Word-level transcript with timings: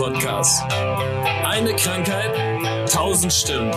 Podcast. 0.00 0.62
Eine 1.44 1.76
Krankheit, 1.76 2.88
tausend 2.90 3.30
Stimmen. 3.34 3.70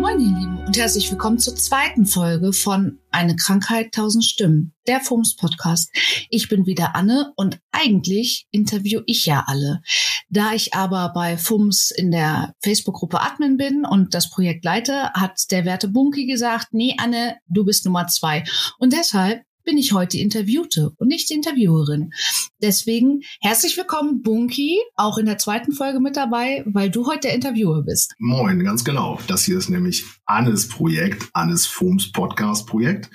Moin, 0.00 0.20
ihr 0.20 0.38
Lieben, 0.38 0.62
und 0.64 0.78
herzlich 0.78 1.10
willkommen 1.10 1.40
zur 1.40 1.56
zweiten 1.56 2.06
Folge 2.06 2.52
von 2.52 3.00
Eine 3.10 3.34
Krankheit, 3.34 3.92
tausend 3.92 4.24
Stimmen, 4.24 4.72
der 4.86 5.00
FUMS 5.00 5.34
Podcast. 5.34 5.90
Ich 6.28 6.48
bin 6.48 6.64
wieder 6.64 6.94
Anne 6.94 7.32
und 7.34 7.58
eigentlich 7.72 8.46
interview 8.52 9.00
ich 9.06 9.26
ja 9.26 9.42
alle. 9.48 9.82
Da 10.28 10.52
ich 10.52 10.74
aber 10.74 11.10
bei 11.12 11.36
FUMS 11.36 11.90
in 11.90 12.12
der 12.12 12.54
Facebook-Gruppe 12.62 13.20
Admin 13.20 13.56
bin 13.56 13.84
und 13.84 14.14
das 14.14 14.30
Projekt 14.30 14.64
leite, 14.64 15.10
hat 15.14 15.50
der 15.50 15.64
Werte 15.64 15.88
Bunky 15.88 16.26
gesagt, 16.26 16.68
nee, 16.70 16.94
Anne, 16.98 17.38
du 17.48 17.64
bist 17.64 17.84
Nummer 17.84 18.06
zwei. 18.06 18.44
Und 18.78 18.92
deshalb 18.92 19.42
bin 19.70 19.78
ich 19.78 19.92
heute 19.92 20.16
die 20.16 20.22
Interviewte 20.22 20.90
und 20.96 21.06
nicht 21.06 21.30
die 21.30 21.34
Interviewerin. 21.34 22.12
Deswegen 22.60 23.20
herzlich 23.40 23.76
willkommen, 23.76 24.20
Bunky, 24.20 24.80
auch 24.96 25.16
in 25.16 25.26
der 25.26 25.38
zweiten 25.38 25.70
Folge 25.70 26.00
mit 26.00 26.16
dabei, 26.16 26.64
weil 26.66 26.90
du 26.90 27.06
heute 27.06 27.28
der 27.28 27.34
Interviewer 27.34 27.84
bist. 27.84 28.12
Moin, 28.18 28.64
ganz 28.64 28.84
genau. 28.84 29.20
Das 29.28 29.44
hier 29.44 29.56
ist 29.56 29.68
nämlich 29.68 30.04
Annes 30.26 30.66
Projekt, 30.66 31.30
Annes 31.34 31.66
Foams 31.66 32.10
Podcast 32.10 32.66
Projekt. 32.66 33.10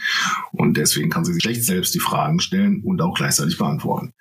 Und 0.53 0.77
deswegen 0.77 1.09
kann 1.09 1.25
sie 1.25 1.33
sich 1.33 1.43
schlecht 1.43 1.65
selbst 1.65 1.93
die 1.93 1.99
Fragen 1.99 2.39
stellen 2.39 2.81
und 2.85 3.01
auch 3.01 3.15
gleichzeitig 3.15 3.57
beantworten. 3.57 4.13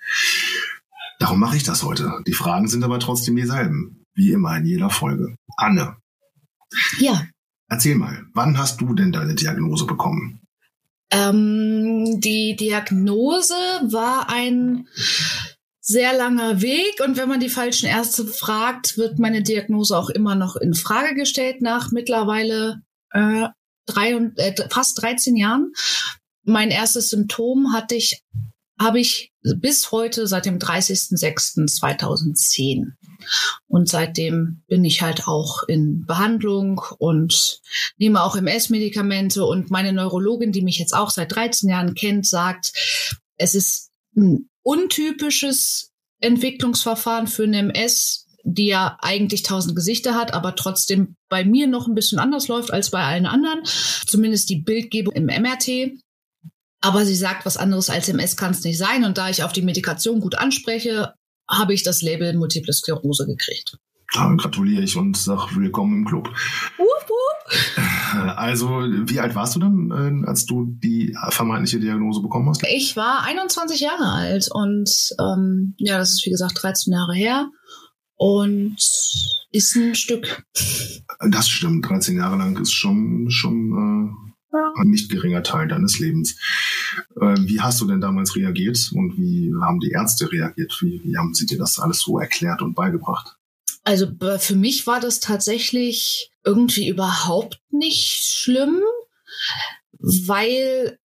Darum 1.19 1.39
mache 1.39 1.55
ich 1.55 1.63
das 1.63 1.83
heute. 1.83 2.21
Die 2.27 2.33
Fragen 2.33 2.67
sind 2.67 2.83
aber 2.83 2.99
trotzdem 2.99 3.37
dieselben. 3.37 4.03
Wie 4.13 4.33
immer 4.33 4.57
in 4.57 4.65
jeder 4.65 4.89
Folge. 4.89 5.37
Anne. 5.55 5.95
Ja. 6.99 7.27
Erzähl 7.69 7.95
mal, 7.95 8.25
wann 8.33 8.57
hast 8.57 8.81
du 8.81 8.93
denn 8.93 9.13
deine 9.13 9.35
Diagnose 9.35 9.85
bekommen? 9.85 10.41
Ähm, 11.11 12.19
die 12.19 12.55
Diagnose 12.55 13.53
war 13.83 14.29
ein 14.29 14.87
sehr 15.79 16.17
langer 16.17 16.61
Weg 16.61 16.99
und 17.03 17.15
wenn 17.15 17.29
man 17.29 17.39
die 17.39 17.49
falschen 17.49 17.87
Ärzte 17.87 18.25
fragt, 18.25 18.97
wird 18.97 19.19
meine 19.19 19.43
Diagnose 19.43 19.95
auch 19.95 20.09
immer 20.09 20.33
noch 20.33 20.55
in 20.55 20.73
Frage 20.73 21.13
gestellt 21.13 21.61
nach 21.61 21.91
mittlerweile 21.91 22.81
äh, 23.11 23.47
drei 23.85 24.15
und, 24.15 24.39
äh, 24.39 24.55
fast 24.69 24.99
13 25.01 25.35
Jahren. 25.35 25.73
Mein 26.43 26.71
erstes 26.71 27.09
Symptom 27.09 27.71
hatte 27.71 27.95
ich 27.95 28.23
habe 28.79 28.99
ich 28.99 29.31
bis 29.41 29.91
heute 29.91 30.27
seit 30.27 30.45
dem 30.45 30.59
30.06.2010. 30.59 32.91
Und 33.67 33.89
seitdem 33.89 34.61
bin 34.67 34.85
ich 34.85 35.01
halt 35.01 35.27
auch 35.27 35.63
in 35.63 36.05
Behandlung 36.05 36.81
und 36.97 37.61
nehme 37.97 38.23
auch 38.23 38.35
MS-Medikamente. 38.35 39.45
Und 39.45 39.71
meine 39.71 39.93
Neurologin, 39.93 40.51
die 40.51 40.61
mich 40.61 40.77
jetzt 40.77 40.93
auch 40.93 41.09
seit 41.09 41.35
13 41.35 41.69
Jahren 41.69 41.93
kennt, 41.95 42.27
sagt, 42.27 42.73
es 43.37 43.55
ist 43.55 43.91
ein 44.15 44.49
untypisches 44.63 45.91
Entwicklungsverfahren 46.21 47.27
für 47.27 47.43
eine 47.43 47.59
MS, 47.59 48.27
die 48.43 48.67
ja 48.67 48.97
eigentlich 49.01 49.43
tausend 49.43 49.75
Gesichter 49.75 50.13
hat, 50.13 50.33
aber 50.33 50.55
trotzdem 50.55 51.15
bei 51.29 51.43
mir 51.43 51.67
noch 51.67 51.87
ein 51.87 51.95
bisschen 51.95 52.19
anders 52.19 52.47
läuft 52.47 52.71
als 52.71 52.91
bei 52.91 53.03
allen 53.03 53.25
anderen. 53.25 53.61
Zumindest 54.05 54.49
die 54.49 54.61
Bildgebung 54.61 55.13
im 55.15 55.25
MRT. 55.25 55.99
Aber 56.81 57.05
sie 57.05 57.15
sagt, 57.15 57.45
was 57.47 57.57
anderes 57.57 57.89
als 57.89 58.07
MS 58.09 58.37
kann 58.37 58.51
es 58.51 58.63
nicht 58.63 58.77
sein. 58.77 59.03
Und 59.03 59.17
da 59.17 59.29
ich 59.29 59.43
auf 59.43 59.53
die 59.53 59.63
Medikation 59.63 60.19
gut 60.19 60.35
anspreche, 60.35 61.15
habe 61.49 61.73
ich 61.73 61.83
das 61.83 62.01
Label 62.01 62.33
Multiple 62.35 62.73
Sklerose 62.73 63.25
gekriegt. 63.25 63.77
Dann 64.13 64.37
gratuliere 64.37 64.83
ich 64.83 64.95
und 64.95 65.17
sag 65.17 65.55
willkommen 65.55 65.99
im 65.99 66.05
Club. 66.05 66.29
Wupp, 66.77 67.09
wupp. 67.09 68.35
Also, 68.37 68.69
wie 68.69 69.19
alt 69.19 69.35
warst 69.35 69.55
du 69.55 69.59
denn, 69.59 70.23
äh, 70.23 70.27
als 70.27 70.45
du 70.45 70.65
die 70.67 71.15
vermeintliche 71.29 71.79
Diagnose 71.79 72.21
bekommen 72.21 72.49
hast? 72.49 72.63
Ich 72.63 72.95
war 72.95 73.23
21 73.23 73.81
Jahre 73.81 74.11
alt 74.11 74.47
und 74.51 74.89
ähm, 75.19 75.73
ja, 75.77 75.97
das 75.97 76.11
ist 76.11 76.25
wie 76.25 76.29
gesagt 76.29 76.61
13 76.61 76.93
Jahre 76.93 77.13
her 77.13 77.49
und 78.15 78.77
ist 79.51 79.75
ein 79.75 79.95
Stück. 79.95 80.45
Das 81.29 81.49
stimmt, 81.49 81.89
13 81.89 82.17
Jahre 82.17 82.37
lang 82.37 82.57
ist 82.57 82.73
schon, 82.73 83.29
schon 83.29 84.15
äh, 84.24 84.24
ein 84.77 84.89
nicht 84.89 85.09
geringer 85.09 85.43
Teil 85.43 85.67
deines 85.67 85.99
Lebens. 85.99 86.37
Äh, 87.19 87.35
wie 87.41 87.61
hast 87.61 87.81
du 87.81 87.87
denn 87.87 88.01
damals 88.01 88.35
reagiert 88.35 88.91
und 88.93 89.17
wie 89.17 89.53
haben 89.61 89.79
die 89.79 89.91
Ärzte 89.91 90.31
reagiert? 90.31 90.77
Wie, 90.81 91.01
wie 91.03 91.17
haben 91.17 91.33
sie 91.33 91.45
dir 91.45 91.57
das 91.57 91.79
alles 91.79 92.01
so 92.01 92.19
erklärt 92.19 92.61
und 92.61 92.73
beigebracht? 92.75 93.35
Also 93.83 94.07
für 94.39 94.55
mich 94.55 94.87
war 94.87 94.99
das 94.99 95.19
tatsächlich 95.19 96.31
irgendwie 96.43 96.87
überhaupt 96.87 97.61
nicht 97.69 98.33
schlimm, 98.33 98.81
weil 99.99 100.97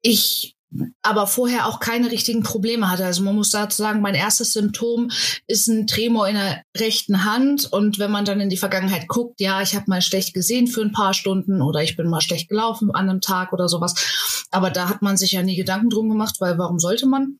ich 0.00 0.53
aber 1.02 1.26
vorher 1.26 1.66
auch 1.66 1.80
keine 1.80 2.10
richtigen 2.10 2.42
Probleme 2.42 2.90
hatte. 2.90 3.04
Also 3.04 3.22
man 3.22 3.34
muss 3.34 3.50
dazu 3.50 3.76
sagen, 3.76 4.00
mein 4.00 4.14
erstes 4.14 4.52
Symptom 4.52 5.10
ist 5.46 5.68
ein 5.68 5.86
Tremor 5.86 6.28
in 6.28 6.34
der 6.34 6.62
rechten 6.76 7.24
Hand. 7.24 7.72
Und 7.72 7.98
wenn 7.98 8.10
man 8.10 8.24
dann 8.24 8.40
in 8.40 8.50
die 8.50 8.56
Vergangenheit 8.56 9.08
guckt, 9.08 9.40
ja, 9.40 9.62
ich 9.62 9.74
habe 9.74 9.86
mal 9.88 10.02
schlecht 10.02 10.34
gesehen 10.34 10.66
für 10.66 10.82
ein 10.82 10.92
paar 10.92 11.14
Stunden 11.14 11.62
oder 11.62 11.82
ich 11.82 11.96
bin 11.96 12.08
mal 12.08 12.20
schlecht 12.20 12.48
gelaufen 12.48 12.90
an 12.90 13.08
einem 13.08 13.20
Tag 13.20 13.52
oder 13.52 13.68
sowas. 13.68 14.46
Aber 14.50 14.70
da 14.70 14.88
hat 14.88 15.02
man 15.02 15.16
sich 15.16 15.32
ja 15.32 15.42
nie 15.42 15.56
Gedanken 15.56 15.90
drum 15.90 16.08
gemacht, 16.08 16.36
weil 16.40 16.58
warum 16.58 16.78
sollte 16.78 17.06
man? 17.06 17.38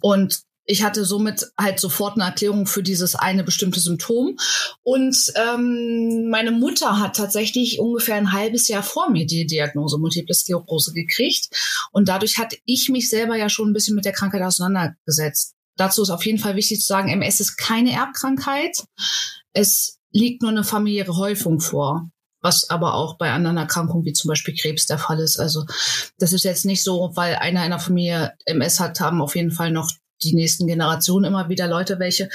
Und 0.00 0.42
ich 0.70 0.82
hatte 0.82 1.06
somit 1.06 1.46
halt 1.58 1.80
sofort 1.80 2.16
eine 2.16 2.24
Erklärung 2.24 2.66
für 2.66 2.82
dieses 2.82 3.14
eine 3.14 3.42
bestimmte 3.42 3.80
Symptom. 3.80 4.36
Und 4.82 5.32
ähm, 5.34 6.28
meine 6.28 6.50
Mutter 6.50 7.00
hat 7.00 7.16
tatsächlich 7.16 7.80
ungefähr 7.80 8.16
ein 8.16 8.32
halbes 8.32 8.68
Jahr 8.68 8.82
vor 8.82 9.10
mir 9.10 9.26
die 9.26 9.46
Diagnose 9.46 9.96
Multiple 9.96 10.34
Sklerose 10.34 10.92
gekriegt. 10.92 11.48
Und 11.90 12.08
dadurch 12.10 12.36
hatte 12.36 12.58
ich 12.66 12.90
mich 12.90 13.08
selber 13.08 13.34
ja 13.34 13.48
schon 13.48 13.70
ein 13.70 13.72
bisschen 13.72 13.96
mit 13.96 14.04
der 14.04 14.12
Krankheit 14.12 14.42
auseinandergesetzt. 14.42 15.54
Dazu 15.76 16.02
ist 16.02 16.10
auf 16.10 16.26
jeden 16.26 16.38
Fall 16.38 16.54
wichtig 16.54 16.80
zu 16.80 16.86
sagen, 16.86 17.08
MS 17.08 17.40
ist 17.40 17.56
keine 17.56 17.92
Erbkrankheit. 17.92 18.84
Es 19.54 19.98
liegt 20.12 20.42
nur 20.42 20.50
eine 20.50 20.64
familiäre 20.64 21.16
Häufung 21.16 21.60
vor 21.60 22.10
was 22.40 22.70
aber 22.70 22.94
auch 22.94 23.18
bei 23.18 23.32
anderen 23.32 23.56
Erkrankungen 23.56 24.04
wie 24.04 24.12
zum 24.12 24.28
Beispiel 24.28 24.54
Krebs 24.54 24.86
der 24.86 24.98
Fall 24.98 25.18
ist. 25.18 25.40
Also 25.40 25.64
das 26.18 26.32
ist 26.32 26.44
jetzt 26.44 26.66
nicht 26.66 26.84
so, 26.84 27.10
weil 27.14 27.34
einer 27.34 27.64
in 27.64 27.70
der 27.70 27.80
Familie 27.80 28.32
MS 28.44 28.78
hat, 28.78 29.00
haben 29.00 29.20
auf 29.20 29.34
jeden 29.34 29.50
Fall 29.50 29.72
noch 29.72 29.90
die 30.22 30.34
nächsten 30.34 30.66
Generationen 30.66 31.26
immer 31.26 31.48
wieder 31.48 31.66
Leute 31.66 31.98
welche. 31.98 32.28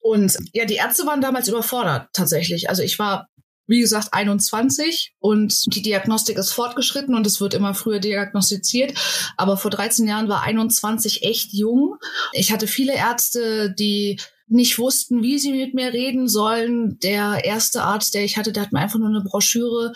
Und 0.00 0.36
ja, 0.52 0.64
die 0.64 0.76
Ärzte 0.76 1.06
waren 1.06 1.20
damals 1.20 1.48
überfordert 1.48 2.08
tatsächlich. 2.12 2.68
Also 2.68 2.82
ich 2.82 2.98
war 2.98 3.28
wie 3.66 3.80
gesagt, 3.80 4.12
21 4.12 5.14
und 5.20 5.74
die 5.74 5.82
Diagnostik 5.82 6.36
ist 6.36 6.52
fortgeschritten 6.52 7.14
und 7.14 7.26
es 7.26 7.40
wird 7.40 7.54
immer 7.54 7.74
früher 7.74 7.98
diagnostiziert. 7.98 8.92
Aber 9.36 9.56
vor 9.56 9.70
13 9.70 10.06
Jahren 10.06 10.28
war 10.28 10.42
21 10.42 11.22
echt 11.22 11.52
jung. 11.52 11.96
Ich 12.32 12.52
hatte 12.52 12.66
viele 12.66 12.94
Ärzte, 12.94 13.74
die 13.74 14.20
nicht 14.46 14.78
wussten, 14.78 15.22
wie 15.22 15.38
sie 15.38 15.52
mit 15.52 15.72
mir 15.72 15.94
reden 15.94 16.28
sollen. 16.28 16.98
Der 17.00 17.44
erste 17.44 17.82
Arzt, 17.82 18.14
der 18.14 18.24
ich 18.24 18.36
hatte, 18.36 18.52
der 18.52 18.64
hat 18.64 18.72
mir 18.72 18.80
einfach 18.80 18.98
nur 18.98 19.08
eine 19.08 19.22
Broschüre 19.22 19.94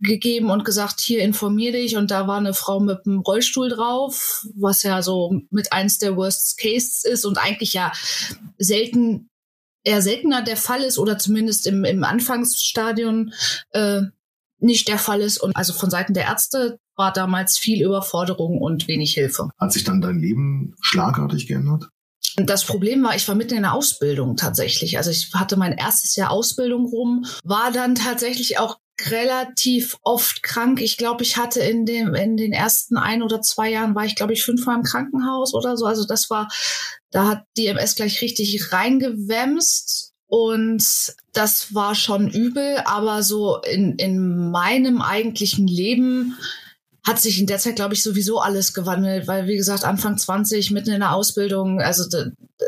gegeben 0.00 0.50
und 0.50 0.64
gesagt, 0.64 1.00
hier 1.00 1.22
informier 1.22 1.72
dich. 1.72 1.96
Und 1.96 2.10
da 2.10 2.26
war 2.26 2.38
eine 2.38 2.54
Frau 2.54 2.80
mit 2.80 3.06
einem 3.06 3.20
Rollstuhl 3.20 3.70
drauf, 3.70 4.46
was 4.54 4.82
ja 4.82 5.02
so 5.02 5.40
mit 5.50 5.72
eins 5.72 5.98
der 5.98 6.16
Worst 6.16 6.58
Cases 6.58 7.04
ist 7.04 7.24
und 7.24 7.38
eigentlich 7.38 7.72
ja 7.72 7.92
selten, 8.58 9.30
eher 9.84 10.02
seltener 10.02 10.42
der 10.42 10.56
Fall 10.56 10.82
ist 10.82 10.98
oder 10.98 11.18
zumindest 11.18 11.66
im, 11.66 11.84
im 11.84 12.04
Anfangsstadion 12.04 13.32
äh, 13.70 14.02
nicht 14.58 14.88
der 14.88 14.98
Fall 14.98 15.20
ist. 15.20 15.38
Und 15.38 15.56
also 15.56 15.72
von 15.72 15.90
Seiten 15.90 16.14
der 16.14 16.24
Ärzte 16.24 16.78
war 16.96 17.12
damals 17.12 17.58
viel 17.58 17.84
Überforderung 17.84 18.58
und 18.58 18.88
wenig 18.88 19.14
Hilfe. 19.14 19.50
Hat 19.58 19.72
sich 19.72 19.84
dann 19.84 20.00
dein 20.00 20.18
Leben 20.18 20.74
schlagartig 20.80 21.46
geändert? 21.46 21.88
Das 22.36 22.64
Problem 22.64 23.02
war, 23.02 23.16
ich 23.16 23.26
war 23.28 23.34
mitten 23.34 23.54
in 23.54 23.62
der 23.62 23.72
Ausbildung 23.72 24.36
tatsächlich. 24.36 24.98
Also 24.98 25.10
ich 25.10 25.30
hatte 25.32 25.56
mein 25.56 25.72
erstes 25.72 26.16
Jahr 26.16 26.30
Ausbildung 26.30 26.86
rum, 26.86 27.24
war 27.44 27.72
dann 27.72 27.94
tatsächlich 27.94 28.58
auch 28.58 28.78
relativ 29.04 29.98
oft 30.02 30.42
krank. 30.42 30.80
Ich 30.80 30.96
glaube, 30.96 31.22
ich 31.22 31.36
hatte 31.36 31.60
in 31.60 31.84
dem 31.86 32.14
in 32.14 32.36
den 32.36 32.52
ersten 32.52 32.96
ein 32.96 33.22
oder 33.22 33.42
zwei 33.42 33.70
Jahren 33.70 33.94
war 33.94 34.04
ich 34.04 34.16
glaube 34.16 34.32
ich 34.32 34.42
fünfmal 34.42 34.76
im 34.76 34.82
Krankenhaus 34.82 35.54
oder 35.54 35.76
so. 35.76 35.86
Also 35.86 36.06
das 36.06 36.30
war, 36.30 36.48
da 37.10 37.28
hat 37.28 37.44
die 37.56 37.66
MS 37.66 37.94
gleich 37.96 38.20
richtig 38.22 38.72
reingewämst 38.72 40.12
und 40.26 40.84
das 41.32 41.74
war 41.74 41.94
schon 41.94 42.28
übel. 42.28 42.78
Aber 42.84 43.22
so 43.22 43.60
in 43.60 43.96
in 43.96 44.50
meinem 44.50 45.02
eigentlichen 45.02 45.66
Leben 45.66 46.36
hat 47.06 47.20
sich 47.20 47.38
in 47.38 47.46
der 47.46 47.58
Zeit, 47.58 47.76
glaube 47.76 47.94
ich, 47.94 48.02
sowieso 48.02 48.40
alles 48.40 48.74
gewandelt, 48.74 49.28
weil, 49.28 49.46
wie 49.46 49.56
gesagt, 49.56 49.84
Anfang 49.84 50.18
20, 50.18 50.72
mitten 50.72 50.90
in 50.90 50.98
der 50.98 51.14
Ausbildung, 51.14 51.80
also 51.80 52.04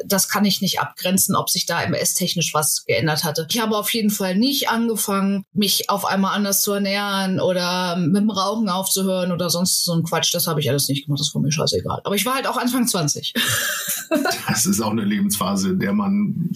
das 0.06 0.28
kann 0.28 0.44
ich 0.44 0.60
nicht 0.60 0.80
abgrenzen, 0.80 1.34
ob 1.34 1.50
sich 1.50 1.66
da 1.66 1.82
MS-technisch 1.82 2.54
was 2.54 2.84
geändert 2.84 3.24
hatte. 3.24 3.48
Ich 3.50 3.60
habe 3.60 3.76
auf 3.76 3.92
jeden 3.92 4.10
Fall 4.10 4.36
nicht 4.36 4.68
angefangen, 4.68 5.44
mich 5.52 5.90
auf 5.90 6.04
einmal 6.04 6.36
anders 6.36 6.62
zu 6.62 6.72
ernähren 6.72 7.40
oder 7.40 7.96
mit 7.96 8.22
dem 8.22 8.30
Rauchen 8.30 8.68
aufzuhören 8.68 9.32
oder 9.32 9.50
sonst 9.50 9.84
so 9.84 9.92
ein 9.92 10.04
Quatsch. 10.04 10.32
Das 10.32 10.46
habe 10.46 10.60
ich 10.60 10.70
alles 10.70 10.88
nicht 10.88 11.06
gemacht, 11.06 11.20
das 11.20 11.34
war 11.34 11.42
mir 11.42 11.50
scheißegal. 11.50 12.00
Aber 12.04 12.14
ich 12.14 12.24
war 12.24 12.36
halt 12.36 12.46
auch 12.46 12.58
Anfang 12.58 12.86
20. 12.86 13.34
das 14.48 14.66
ist 14.66 14.80
auch 14.80 14.92
eine 14.92 15.04
Lebensphase, 15.04 15.70
in 15.70 15.80
der 15.80 15.92
man 15.92 16.50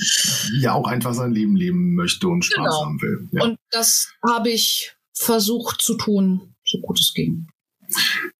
ja 0.60 0.74
auch 0.74 0.86
einfach 0.86 1.14
sein 1.14 1.32
Leben 1.32 1.56
leben 1.56 1.96
möchte 1.96 2.28
und 2.28 2.44
Spaß 2.44 2.56
genau. 2.56 2.84
haben 2.84 3.02
will. 3.02 3.28
Ja. 3.32 3.42
Und 3.42 3.58
das 3.72 4.06
habe 4.24 4.50
ich 4.50 4.94
versucht 5.14 5.82
zu 5.82 5.96
tun, 5.96 6.54
so 6.64 6.78
gut 6.78 7.00
es 7.00 7.12
ging. 7.12 7.48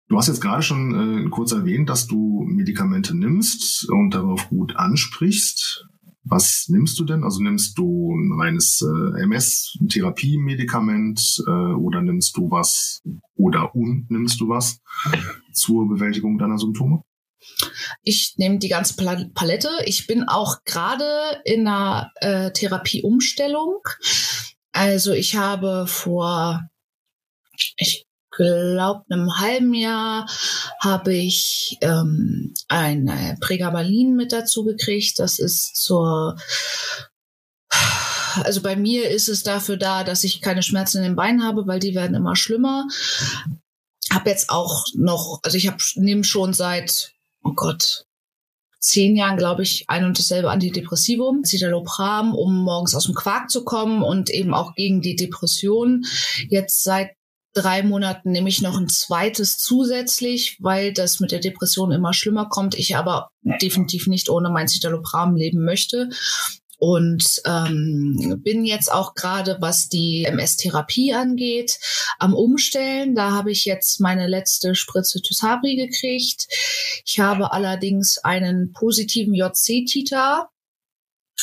Du 0.08 0.18
hast 0.18 0.28
jetzt 0.28 0.42
gerade 0.42 0.62
schon 0.62 1.26
äh, 1.26 1.30
kurz 1.30 1.52
erwähnt, 1.52 1.88
dass 1.88 2.06
du 2.06 2.44
Medikamente 2.46 3.16
nimmst 3.16 3.88
und 3.88 4.10
darauf 4.10 4.50
gut 4.50 4.76
ansprichst. 4.76 5.86
Was 6.24 6.66
nimmst 6.68 6.98
du 6.98 7.04
denn? 7.04 7.24
Also 7.24 7.42
nimmst 7.42 7.78
du 7.78 8.14
ein 8.14 8.38
reines 8.38 8.82
äh, 8.82 9.22
MS-Therapiemedikament 9.22 11.42
äh, 11.46 11.50
oder 11.50 12.02
nimmst 12.02 12.36
du 12.36 12.50
was 12.50 13.00
oder 13.34 13.74
und 13.74 14.10
nimmst 14.10 14.38
du 14.40 14.48
was 14.48 14.80
zur 15.52 15.88
Bewältigung 15.88 16.36
deiner 16.38 16.58
Symptome? 16.58 17.02
Ich 18.02 18.34
nehme 18.36 18.58
die 18.58 18.68
ganze 18.68 18.94
Palette. 18.94 19.70
Ich 19.84 20.06
bin 20.06 20.28
auch 20.28 20.62
gerade 20.64 21.40
in 21.44 21.66
einer 21.66 22.12
äh, 22.20 22.52
Therapieumstellung. 22.52 23.78
Also 24.72 25.12
ich 25.12 25.36
habe 25.36 25.86
vor, 25.86 26.60
ich 27.76 28.01
glaube, 28.36 29.04
einem 29.08 29.38
halben 29.38 29.74
Jahr 29.74 30.26
habe 30.80 31.14
ich 31.14 31.78
ähm, 31.80 32.54
ein 32.68 33.38
Pregabalin 33.40 34.16
mit 34.16 34.32
dazu 34.32 34.64
gekriegt. 34.64 35.18
Das 35.18 35.38
ist 35.38 35.76
zur 35.76 36.36
also 38.44 38.62
bei 38.62 38.76
mir 38.76 39.10
ist 39.10 39.28
es 39.28 39.42
dafür 39.42 39.76
da, 39.76 40.04
dass 40.04 40.24
ich 40.24 40.40
keine 40.40 40.62
Schmerzen 40.62 40.98
in 40.98 41.04
den 41.04 41.16
Beinen 41.16 41.44
habe, 41.44 41.66
weil 41.66 41.80
die 41.80 41.94
werden 41.94 42.14
immer 42.14 42.36
schlimmer. 42.36 42.86
Hab 44.10 44.26
jetzt 44.26 44.50
auch 44.50 44.84
noch, 44.94 45.40
also 45.42 45.56
ich 45.56 45.66
habe 45.66 45.78
nehme 45.96 46.24
schon 46.24 46.52
seit, 46.52 47.12
oh 47.44 47.52
Gott, 47.54 48.06
zehn 48.78 49.16
Jahren, 49.16 49.36
glaube 49.36 49.62
ich, 49.62 49.84
ein 49.88 50.04
und 50.04 50.18
dasselbe 50.18 50.50
Antidepressivum, 50.50 51.44
Citalopram, 51.44 52.34
um 52.34 52.62
morgens 52.62 52.94
aus 52.94 53.04
dem 53.04 53.14
Quark 53.14 53.50
zu 53.50 53.64
kommen 53.64 54.02
und 54.02 54.28
eben 54.30 54.54
auch 54.54 54.74
gegen 54.74 55.00
die 55.00 55.16
Depression. 55.16 56.04
Jetzt 56.48 56.82
seit 56.82 57.10
drei 57.54 57.82
Monaten 57.82 58.32
nehme 58.32 58.48
ich 58.48 58.62
noch 58.62 58.78
ein 58.78 58.88
zweites 58.88 59.58
zusätzlich, 59.58 60.56
weil 60.60 60.92
das 60.92 61.20
mit 61.20 61.32
der 61.32 61.40
Depression 61.40 61.92
immer 61.92 62.14
schlimmer 62.14 62.48
kommt. 62.48 62.74
Ich 62.74 62.96
aber 62.96 63.30
definitiv 63.60 64.06
nicht 64.06 64.28
ohne 64.28 64.50
mein 64.50 64.68
Citalopram 64.68 65.36
leben 65.36 65.64
möchte. 65.64 66.08
Und 66.78 67.40
ähm, 67.46 68.40
bin 68.42 68.64
jetzt 68.64 68.90
auch 68.92 69.14
gerade, 69.14 69.58
was 69.60 69.88
die 69.88 70.24
MS-Therapie 70.24 71.14
angeht, 71.14 71.78
am 72.18 72.34
Umstellen. 72.34 73.14
Da 73.14 73.30
habe 73.30 73.52
ich 73.52 73.66
jetzt 73.66 74.00
meine 74.00 74.26
letzte 74.26 74.74
Spritze 74.74 75.22
Tysabri 75.22 75.76
gekriegt. 75.76 76.48
Ich 77.06 77.20
habe 77.20 77.52
allerdings 77.52 78.18
einen 78.18 78.72
positiven 78.72 79.32
JC-Titer, 79.32 80.48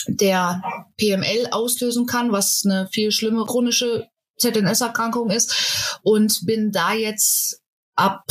der 0.08 0.62
PML 0.98 1.48
auslösen 1.52 2.06
kann, 2.06 2.34
was 2.34 2.64
eine 2.66 2.90
viel 2.92 3.12
schlimme 3.12 3.46
chronische 3.46 4.10
ZNS-Erkrankung 4.39 5.30
ist 5.30 6.00
und 6.03 6.45
bin 6.45 6.71
da 6.71 6.94
jetzt 6.94 7.62
ab, 7.95 8.24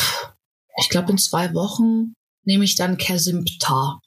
ich 0.80 0.88
glaube 0.88 1.12
in 1.12 1.18
zwei 1.18 1.54
Wochen, 1.54 2.14
nehme 2.44 2.64
ich 2.64 2.76
dann 2.76 2.96
Kersimpta. 2.96 4.00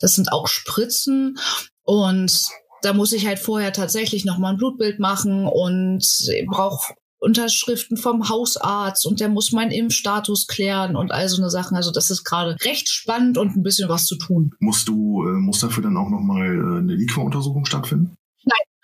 Das 0.00 0.14
sind 0.14 0.32
auch 0.32 0.46
Spritzen 0.46 1.38
und 1.82 2.48
da 2.82 2.92
muss 2.92 3.12
ich 3.12 3.26
halt 3.26 3.38
vorher 3.38 3.72
tatsächlich 3.72 4.24
nochmal 4.24 4.52
ein 4.52 4.58
Blutbild 4.58 5.00
machen 5.00 5.46
und 5.46 6.06
brauche 6.46 6.94
Unterschriften 7.20 7.96
vom 7.96 8.28
Hausarzt 8.28 9.04
und 9.04 9.18
der 9.18 9.28
muss 9.28 9.50
meinen 9.52 9.72
Impfstatus 9.72 10.46
klären 10.46 10.94
und 10.94 11.10
all 11.10 11.28
so 11.28 11.42
eine 11.42 11.50
Sachen. 11.50 11.76
Also 11.76 11.90
das 11.90 12.10
ist 12.10 12.24
gerade 12.24 12.56
recht 12.64 12.88
spannend 12.88 13.38
und 13.38 13.56
ein 13.56 13.62
bisschen 13.62 13.88
was 13.88 14.06
zu 14.06 14.16
tun. 14.16 14.52
Musst 14.60 14.86
du, 14.86 15.24
äh, 15.26 15.32
muss 15.32 15.60
dafür 15.60 15.82
dann 15.82 15.96
auch 15.96 16.08
nochmal 16.08 16.46
äh, 16.46 16.78
eine 16.78 16.94
Liquor-Untersuchung 16.94 17.64
stattfinden? 17.64 18.17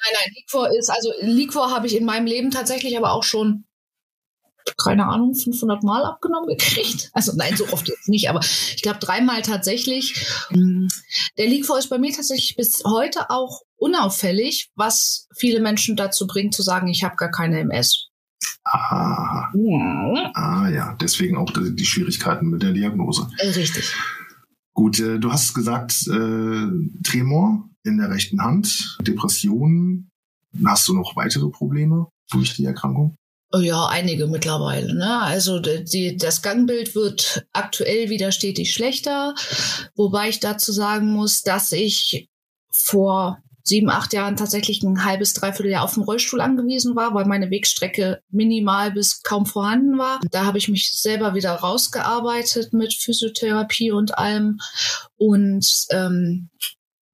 Nein, 0.04 0.12
Nein, 0.20 0.32
Liquor 0.34 0.70
ist, 0.78 0.90
also 0.90 1.12
Liquor 1.20 1.70
habe 1.70 1.86
ich 1.86 1.96
in 1.96 2.04
meinem 2.04 2.26
Leben 2.26 2.50
tatsächlich 2.50 2.96
aber 2.96 3.12
auch 3.12 3.22
schon, 3.22 3.64
keine 4.82 5.06
Ahnung, 5.06 5.34
500 5.34 5.82
Mal 5.82 6.04
abgenommen 6.04 6.48
gekriegt. 6.48 7.10
Also 7.12 7.32
nein, 7.36 7.56
so 7.56 7.66
oft 7.68 7.88
jetzt 7.88 8.08
nicht, 8.08 8.28
aber 8.28 8.40
ich 8.40 8.82
glaube 8.82 8.98
dreimal 8.98 9.42
tatsächlich. 9.42 10.26
Mm, 10.50 10.86
der 11.38 11.46
Liquor 11.46 11.78
ist 11.78 11.88
bei 11.88 11.98
mir 11.98 12.12
tatsächlich 12.12 12.56
bis 12.56 12.82
heute 12.84 13.30
auch 13.30 13.62
unauffällig, 13.76 14.70
was 14.74 15.28
viele 15.36 15.60
Menschen 15.60 15.96
dazu 15.96 16.26
bringt 16.26 16.54
zu 16.54 16.62
sagen, 16.62 16.88
ich 16.88 17.04
habe 17.04 17.16
gar 17.16 17.30
keine 17.30 17.60
MS. 17.60 18.08
Ah. 18.64 19.50
Ja. 19.54 20.30
ah 20.34 20.68
ja, 20.68 20.96
deswegen 21.00 21.36
auch 21.36 21.50
die, 21.50 21.74
die 21.74 21.84
Schwierigkeiten 21.84 22.48
mit 22.48 22.62
der 22.62 22.72
Diagnose. 22.72 23.28
Äh, 23.38 23.48
richtig. 23.48 23.94
Gut, 24.72 24.98
äh, 25.00 25.18
du 25.18 25.32
hast 25.32 25.54
gesagt, 25.54 25.92
äh, 26.08 26.66
Tremor 27.02 27.68
in 27.84 27.98
der 27.98 28.10
rechten 28.10 28.42
Hand, 28.42 28.98
Depressionen. 29.02 30.10
Hast 30.64 30.88
du 30.88 30.94
noch 30.94 31.16
weitere 31.16 31.48
Probleme 31.48 32.08
durch 32.30 32.54
die 32.54 32.64
Erkrankung? 32.64 33.16
Oh 33.52 33.60
ja, 33.60 33.86
einige 33.86 34.26
mittlerweile. 34.26 34.94
Ne? 34.94 35.20
Also 35.20 35.60
die, 35.60 36.16
das 36.16 36.42
Gangbild 36.42 36.94
wird 36.96 37.46
aktuell 37.52 38.10
wieder 38.10 38.32
stetig 38.32 38.72
schlechter, 38.72 39.34
wobei 39.94 40.28
ich 40.28 40.40
dazu 40.40 40.72
sagen 40.72 41.06
muss, 41.12 41.42
dass 41.42 41.70
ich 41.70 42.28
vor 42.72 43.38
sieben, 43.62 43.90
acht 43.90 44.12
Jahren 44.12 44.36
tatsächlich 44.36 44.82
ein 44.82 45.04
halbes, 45.04 45.32
dreiviertel 45.32 45.70
Jahr 45.70 45.84
auf 45.84 45.94
dem 45.94 46.02
Rollstuhl 46.02 46.40
angewiesen 46.40 46.96
war, 46.96 47.14
weil 47.14 47.24
meine 47.24 47.50
Wegstrecke 47.50 48.20
minimal 48.28 48.92
bis 48.92 49.22
kaum 49.22 49.46
vorhanden 49.46 49.98
war. 49.98 50.20
Da 50.30 50.44
habe 50.44 50.58
ich 50.58 50.68
mich 50.68 50.90
selber 51.00 51.34
wieder 51.34 51.52
rausgearbeitet 51.52 52.72
mit 52.72 52.92
Physiotherapie 52.92 53.90
und 53.90 54.18
allem. 54.18 54.58
Und 55.16 55.86
ähm, 55.90 56.50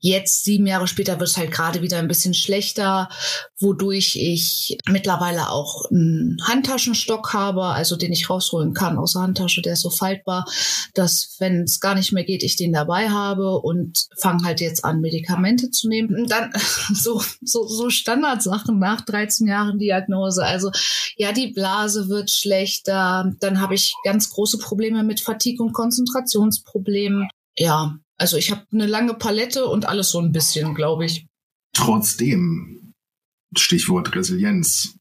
Jetzt, 0.02 0.44
sieben 0.44 0.66
Jahre 0.66 0.86
später, 0.86 1.20
wird 1.20 1.28
es 1.28 1.36
halt 1.36 1.50
gerade 1.50 1.82
wieder 1.82 1.98
ein 1.98 2.08
bisschen 2.08 2.32
schlechter, 2.32 3.10
wodurch 3.58 4.16
ich 4.16 4.78
mittlerweile 4.88 5.50
auch 5.50 5.90
einen 5.90 6.38
Handtaschenstock 6.42 7.34
habe, 7.34 7.64
also 7.64 7.96
den 7.96 8.12
ich 8.12 8.30
rausholen 8.30 8.72
kann 8.72 8.96
aus 8.96 9.12
der 9.12 9.22
Handtasche, 9.22 9.60
der 9.60 9.74
ist 9.74 9.82
so 9.82 9.90
faltbar, 9.90 10.46
dass, 10.94 11.36
wenn 11.38 11.64
es 11.64 11.80
gar 11.80 11.94
nicht 11.94 12.12
mehr 12.12 12.24
geht, 12.24 12.42
ich 12.42 12.56
den 12.56 12.72
dabei 12.72 13.10
habe 13.10 13.58
und 13.58 14.06
fange 14.18 14.44
halt 14.44 14.62
jetzt 14.62 14.86
an, 14.86 15.02
Medikamente 15.02 15.70
zu 15.70 15.88
nehmen. 15.88 16.14
Und 16.14 16.30
dann 16.30 16.50
so, 16.94 17.22
so, 17.42 17.68
so 17.68 17.90
Standardsachen 17.90 18.78
nach 18.78 19.02
13 19.02 19.46
Jahren 19.46 19.78
Diagnose. 19.78 20.42
Also 20.44 20.70
ja, 21.16 21.32
die 21.32 21.48
Blase 21.48 22.08
wird 22.08 22.30
schlechter, 22.30 23.30
dann 23.40 23.60
habe 23.60 23.74
ich 23.74 23.94
ganz 24.02 24.30
große 24.30 24.56
Probleme 24.56 25.02
mit 25.02 25.20
Fatigue 25.20 25.62
und 25.62 25.74
Konzentrationsproblemen. 25.74 27.28
Ja, 27.58 27.98
also 28.20 28.36
ich 28.36 28.50
habe 28.50 28.66
eine 28.70 28.86
lange 28.86 29.14
Palette 29.14 29.64
und 29.64 29.86
alles 29.86 30.10
so 30.10 30.20
ein 30.20 30.30
bisschen, 30.30 30.74
glaube 30.74 31.06
ich. 31.06 31.26
Trotzdem, 31.72 32.92
Stichwort 33.56 34.14
Resilienz, 34.14 34.96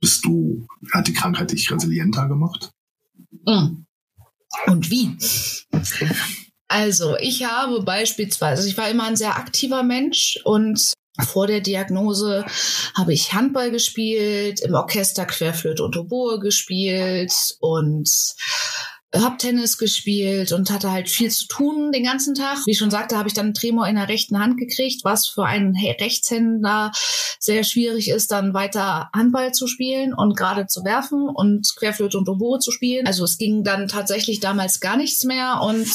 bist 0.00 0.24
du, 0.24 0.66
hat 0.92 1.08
die 1.08 1.12
Krankheit 1.12 1.50
dich 1.50 1.70
resilienter 1.70 2.28
gemacht? 2.28 2.70
Mm. 3.44 3.84
Und 4.66 4.90
wie? 4.90 5.16
Also, 6.68 7.16
ich 7.16 7.44
habe 7.44 7.82
beispielsweise, 7.82 8.58
also 8.58 8.68
ich 8.68 8.78
war 8.78 8.88
immer 8.88 9.04
ein 9.04 9.16
sehr 9.16 9.36
aktiver 9.36 9.82
Mensch 9.82 10.38
und 10.44 10.94
vor 11.24 11.48
der 11.48 11.60
Diagnose 11.60 12.44
habe 12.94 13.12
ich 13.12 13.32
Handball 13.32 13.72
gespielt, 13.72 14.60
im 14.60 14.74
Orchester 14.74 15.24
Querflöte 15.24 15.82
und 15.82 15.96
Oboe 15.96 16.38
gespielt 16.38 17.32
und 17.58 18.08
habe 19.22 19.36
Tennis 19.36 19.78
gespielt 19.78 20.52
und 20.52 20.70
hatte 20.70 20.90
halt 20.90 21.08
viel 21.08 21.30
zu 21.30 21.46
tun 21.46 21.92
den 21.92 22.04
ganzen 22.04 22.34
Tag. 22.34 22.58
Wie 22.66 22.74
schon 22.74 22.90
sagte, 22.90 23.16
habe 23.16 23.28
ich 23.28 23.34
dann 23.34 23.46
einen 23.46 23.54
Tremor 23.54 23.86
in 23.86 23.96
der 23.96 24.08
rechten 24.08 24.38
Hand 24.38 24.58
gekriegt, 24.58 25.04
was 25.04 25.28
für 25.28 25.44
einen 25.44 25.74
Rechtshänder 25.76 26.92
sehr 27.38 27.64
schwierig 27.64 28.10
ist, 28.10 28.32
dann 28.32 28.54
weiter 28.54 29.08
Handball 29.14 29.52
zu 29.52 29.66
spielen 29.66 30.14
und 30.14 30.36
gerade 30.36 30.66
zu 30.66 30.84
werfen 30.84 31.28
und 31.28 31.72
Querflöte 31.76 32.18
und 32.18 32.28
Oboe 32.28 32.58
zu 32.58 32.70
spielen. 32.70 33.06
Also 33.06 33.24
es 33.24 33.38
ging 33.38 33.64
dann 33.64 33.88
tatsächlich 33.88 34.40
damals 34.40 34.80
gar 34.80 34.96
nichts 34.96 35.24
mehr 35.24 35.60
und 35.62 35.86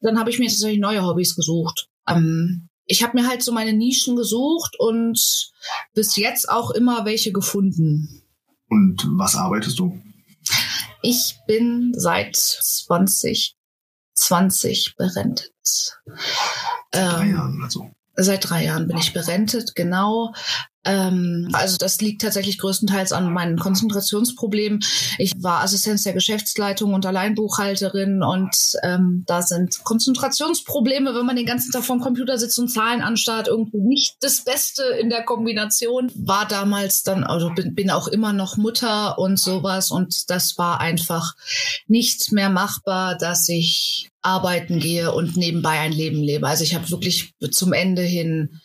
dann 0.00 0.18
habe 0.18 0.30
ich 0.30 0.38
mir 0.38 0.48
tatsächlich 0.48 0.80
neue 0.80 1.04
Hobbys 1.04 1.34
gesucht. 1.34 1.88
Ähm, 2.08 2.68
ich 2.84 3.02
habe 3.02 3.20
mir 3.20 3.28
halt 3.28 3.42
so 3.42 3.52
meine 3.52 3.74
Nischen 3.74 4.16
gesucht 4.16 4.76
und 4.78 5.50
bis 5.94 6.16
jetzt 6.16 6.48
auch 6.48 6.70
immer 6.70 7.04
welche 7.04 7.32
gefunden. 7.32 8.22
Und 8.68 9.06
was 9.16 9.36
arbeitest 9.36 9.78
du? 9.78 9.98
Ich 11.02 11.38
bin 11.46 11.92
seit 11.96 12.36
2020 12.36 14.96
berentet. 14.96 15.52
Seit 16.90 16.92
drei 16.92 17.24
ähm, 17.24 17.34
Jahren 17.34 17.62
also. 17.62 17.90
Seit 18.20 18.50
drei 18.50 18.64
Jahren 18.64 18.88
bin 18.88 18.98
ich 18.98 19.12
berentet, 19.12 19.76
genau. 19.76 20.32
Ähm, 20.84 21.50
also 21.52 21.76
das 21.76 22.00
liegt 22.00 22.22
tatsächlich 22.22 22.58
größtenteils 22.58 23.12
an 23.12 23.32
meinen 23.32 23.60
Konzentrationsproblemen. 23.60 24.80
Ich 25.18 25.40
war 25.40 25.62
Assistenz 25.62 26.02
der 26.02 26.14
Geschäftsleitung 26.14 26.94
und 26.94 27.06
Alleinbuchhalterin 27.06 28.24
und 28.24 28.56
ähm, 28.82 29.22
da 29.28 29.42
sind 29.42 29.84
Konzentrationsprobleme, 29.84 31.14
wenn 31.14 31.26
man 31.26 31.36
den 31.36 31.46
ganzen 31.46 31.70
Tag 31.70 31.84
vom 31.84 32.00
Computer 32.00 32.38
sitzt 32.38 32.58
und 32.58 32.72
Zahlen 32.72 33.02
anstarrt, 33.02 33.46
irgendwie 33.46 33.82
nicht 33.82 34.16
das 34.20 34.42
Beste 34.42 34.82
in 35.00 35.10
der 35.10 35.22
Kombination. 35.22 36.10
War 36.16 36.48
damals 36.48 37.04
dann, 37.04 37.22
also 37.22 37.50
bin, 37.50 37.76
bin 37.76 37.90
auch 37.92 38.08
immer 38.08 38.32
noch 38.32 38.56
Mutter 38.56 39.16
und 39.18 39.38
sowas 39.38 39.92
und 39.92 40.28
das 40.28 40.58
war 40.58 40.80
einfach 40.80 41.34
nicht 41.86 42.32
mehr 42.32 42.50
machbar, 42.50 43.16
dass 43.16 43.48
ich 43.48 44.10
arbeiten 44.28 44.78
gehe 44.78 45.12
und 45.12 45.36
nebenbei 45.36 45.80
ein 45.80 45.92
Leben 45.92 46.22
lebe. 46.22 46.46
Also 46.46 46.64
ich 46.64 46.74
habe 46.74 46.90
wirklich 46.90 47.32
zum 47.50 47.72
Ende 47.72 48.02
hin 48.02 48.60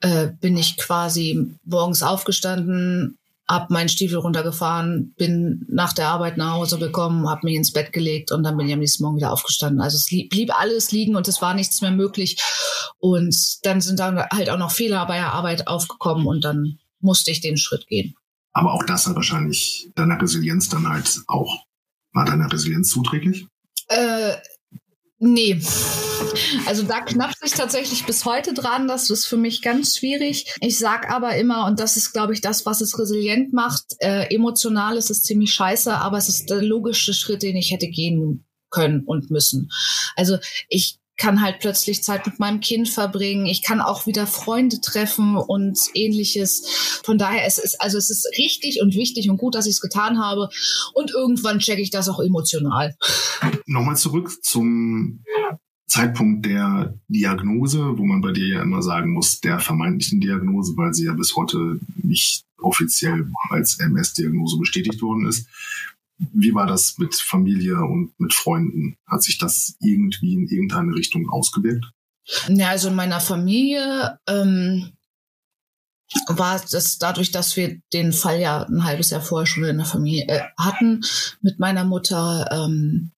äh, 0.00 0.28
bin 0.40 0.56
ich 0.56 0.76
quasi 0.76 1.54
morgens 1.64 2.02
aufgestanden, 2.02 3.18
hab 3.48 3.70
meinen 3.70 3.88
Stiefel 3.88 4.18
runtergefahren, 4.18 5.14
bin 5.16 5.66
nach 5.68 5.92
der 5.92 6.08
Arbeit 6.08 6.36
nach 6.36 6.52
Hause 6.52 6.78
gekommen, 6.78 7.28
hab 7.28 7.42
mich 7.42 7.54
ins 7.54 7.72
Bett 7.72 7.92
gelegt 7.92 8.30
und 8.30 8.42
dann 8.42 8.56
bin 8.56 8.68
ich 8.68 8.74
am 8.74 8.78
nächsten 8.78 9.02
Morgen 9.02 9.16
wieder 9.16 9.32
aufgestanden. 9.32 9.80
Also 9.80 9.96
es 9.96 10.06
blieb 10.06 10.58
alles 10.58 10.92
liegen 10.92 11.16
und 11.16 11.26
es 11.28 11.40
war 11.40 11.54
nichts 11.54 11.80
mehr 11.80 11.90
möglich. 11.90 12.38
Und 12.98 13.34
dann 13.64 13.80
sind 13.80 13.98
dann 13.98 14.18
halt 14.18 14.50
auch 14.50 14.58
noch 14.58 14.70
Fehler 14.70 15.06
bei 15.06 15.16
der 15.16 15.32
Arbeit 15.32 15.66
aufgekommen 15.66 16.26
und 16.26 16.44
dann 16.44 16.78
musste 17.00 17.30
ich 17.30 17.40
den 17.40 17.56
Schritt 17.56 17.86
gehen. 17.86 18.14
Aber 18.52 18.72
auch 18.72 18.84
das 18.84 19.06
hat 19.06 19.14
wahrscheinlich 19.14 19.88
deiner 19.94 20.20
Resilienz 20.20 20.68
dann 20.68 20.88
halt 20.88 21.22
auch, 21.26 21.64
war 22.12 22.24
deiner 22.24 22.52
Resilienz 22.52 22.88
zuträglich? 22.88 23.46
Äh, 23.88 24.34
Nee. 25.20 25.60
Also 26.66 26.84
da 26.84 27.00
knappt 27.00 27.38
sich 27.40 27.52
tatsächlich 27.52 28.04
bis 28.06 28.24
heute 28.24 28.54
dran. 28.54 28.86
Das 28.86 29.10
ist 29.10 29.26
für 29.26 29.36
mich 29.36 29.62
ganz 29.62 29.96
schwierig. 29.96 30.54
Ich 30.60 30.78
sag 30.78 31.10
aber 31.10 31.36
immer, 31.36 31.66
und 31.66 31.80
das 31.80 31.96
ist, 31.96 32.12
glaube 32.12 32.32
ich, 32.32 32.40
das, 32.40 32.66
was 32.66 32.80
es 32.80 32.98
resilient 32.98 33.52
macht, 33.52 33.84
äh, 33.98 34.32
emotional 34.34 34.96
ist 34.96 35.10
es 35.10 35.22
ziemlich 35.22 35.52
scheiße, 35.52 35.92
aber 35.92 36.18
es 36.18 36.28
ist 36.28 36.50
der 36.50 36.62
logische 36.62 37.14
Schritt, 37.14 37.42
den 37.42 37.56
ich 37.56 37.72
hätte 37.72 37.88
gehen 37.88 38.44
können 38.70 39.04
und 39.04 39.30
müssen. 39.30 39.70
Also 40.14 40.38
ich 40.68 40.97
kann 41.18 41.42
halt 41.42 41.58
plötzlich 41.58 42.02
Zeit 42.02 42.24
mit 42.26 42.38
meinem 42.38 42.60
Kind 42.60 42.88
verbringen. 42.88 43.46
Ich 43.46 43.62
kann 43.62 43.80
auch 43.80 44.06
wieder 44.06 44.26
Freunde 44.26 44.80
treffen 44.80 45.36
und 45.36 45.78
ähnliches. 45.94 47.00
Von 47.04 47.18
daher, 47.18 47.44
es 47.44 47.58
ist, 47.58 47.80
also 47.80 47.98
es 47.98 48.08
ist 48.08 48.26
richtig 48.38 48.80
und 48.80 48.94
wichtig 48.94 49.28
und 49.28 49.36
gut, 49.36 49.54
dass 49.56 49.66
ich 49.66 49.74
es 49.74 49.80
getan 49.80 50.18
habe. 50.18 50.48
Und 50.94 51.10
irgendwann 51.10 51.58
checke 51.58 51.82
ich 51.82 51.90
das 51.90 52.08
auch 52.08 52.20
emotional. 52.20 52.96
Nochmal 53.66 53.96
zurück 53.96 54.42
zum 54.42 55.24
Zeitpunkt 55.88 56.46
der 56.46 56.94
Diagnose, 57.08 57.98
wo 57.98 58.04
man 58.04 58.20
bei 58.20 58.32
dir 58.32 58.46
ja 58.46 58.62
immer 58.62 58.82
sagen 58.82 59.12
muss, 59.12 59.40
der 59.40 59.58
vermeintlichen 59.58 60.20
Diagnose, 60.20 60.76
weil 60.76 60.94
sie 60.94 61.06
ja 61.06 61.14
bis 61.14 61.34
heute 61.34 61.80
nicht 61.96 62.44
offiziell 62.58 63.26
als 63.50 63.80
MS-Diagnose 63.80 64.58
bestätigt 64.58 65.02
worden 65.02 65.26
ist. 65.26 65.48
Wie 66.18 66.54
war 66.54 66.66
das 66.66 66.98
mit 66.98 67.14
Familie 67.14 67.76
und 67.76 68.12
mit 68.18 68.34
Freunden? 68.34 68.96
Hat 69.06 69.22
sich 69.22 69.38
das 69.38 69.76
irgendwie 69.80 70.34
in 70.34 70.48
irgendeine 70.48 70.94
Richtung 70.94 71.28
ausgewirkt? 71.30 71.86
Ja, 72.48 72.70
also 72.70 72.88
in 72.88 72.96
meiner 72.96 73.20
Familie 73.20 74.18
ähm, 74.28 74.92
war 76.26 76.60
das 76.70 76.98
dadurch, 76.98 77.30
dass 77.30 77.56
wir 77.56 77.80
den 77.92 78.12
Fall 78.12 78.40
ja 78.40 78.62
ein 78.62 78.84
halbes 78.84 79.10
Jahr 79.10 79.20
vorher 79.20 79.46
schon 79.46 79.64
in 79.64 79.78
der 79.78 79.86
Familie 79.86 80.26
äh, 80.28 80.42
hatten 80.58 81.02
mit 81.40 81.58
meiner 81.58 81.84
Mutter, 81.84 82.48
ähm, 82.50 83.12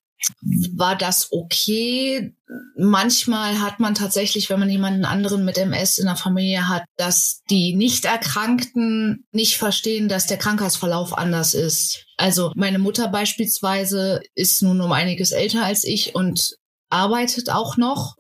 war 0.77 0.97
das 0.97 1.29
okay. 1.33 2.35
Manchmal 2.77 3.61
hat 3.61 3.81
man 3.81 3.95
tatsächlich, 3.95 4.51
wenn 4.51 4.61
man 4.61 4.71
jemanden 4.71 5.05
anderen 5.05 5.45
mit 5.45 5.59
MS 5.59 5.99
in 5.99 6.07
der 6.07 6.17
Familie 6.17 6.69
hat, 6.69 6.85
dass 6.97 7.43
die 7.51 7.75
Nicht-Erkrankten 7.75 9.27
nicht 9.33 9.57
verstehen, 9.57 10.09
dass 10.09 10.27
der 10.27 10.39
Krankheitsverlauf 10.39 11.17
anders 11.17 11.55
ist. 11.55 12.07
Also 12.17 12.53
meine 12.57 12.79
Mutter 12.79 13.09
beispielsweise 13.09 14.21
ist 14.35 14.63
nun 14.63 14.81
um 14.81 14.93
einiges 14.93 15.33
älter 15.33 15.65
als 15.65 15.85
ich 15.85 16.15
und 16.15 16.57
arbeitet 16.91 17.51
auch 17.51 17.77
noch. 17.77 18.17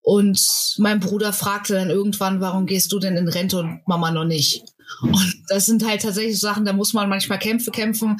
Und 0.00 0.40
mein 0.78 1.00
Bruder 1.00 1.32
fragte 1.32 1.74
dann 1.74 1.90
irgendwann, 1.90 2.40
warum 2.40 2.66
gehst 2.66 2.92
du 2.92 2.98
denn 2.98 3.16
in 3.16 3.28
Rente 3.28 3.58
und 3.58 3.82
Mama 3.86 4.10
noch 4.10 4.24
nicht? 4.24 4.64
Und 5.02 5.44
das 5.48 5.66
sind 5.66 5.86
halt 5.86 6.02
tatsächlich 6.02 6.40
Sachen, 6.40 6.64
da 6.64 6.72
muss 6.72 6.94
man 6.94 7.08
manchmal 7.08 7.38
Kämpfe 7.38 7.70
kämpfen. 7.70 8.16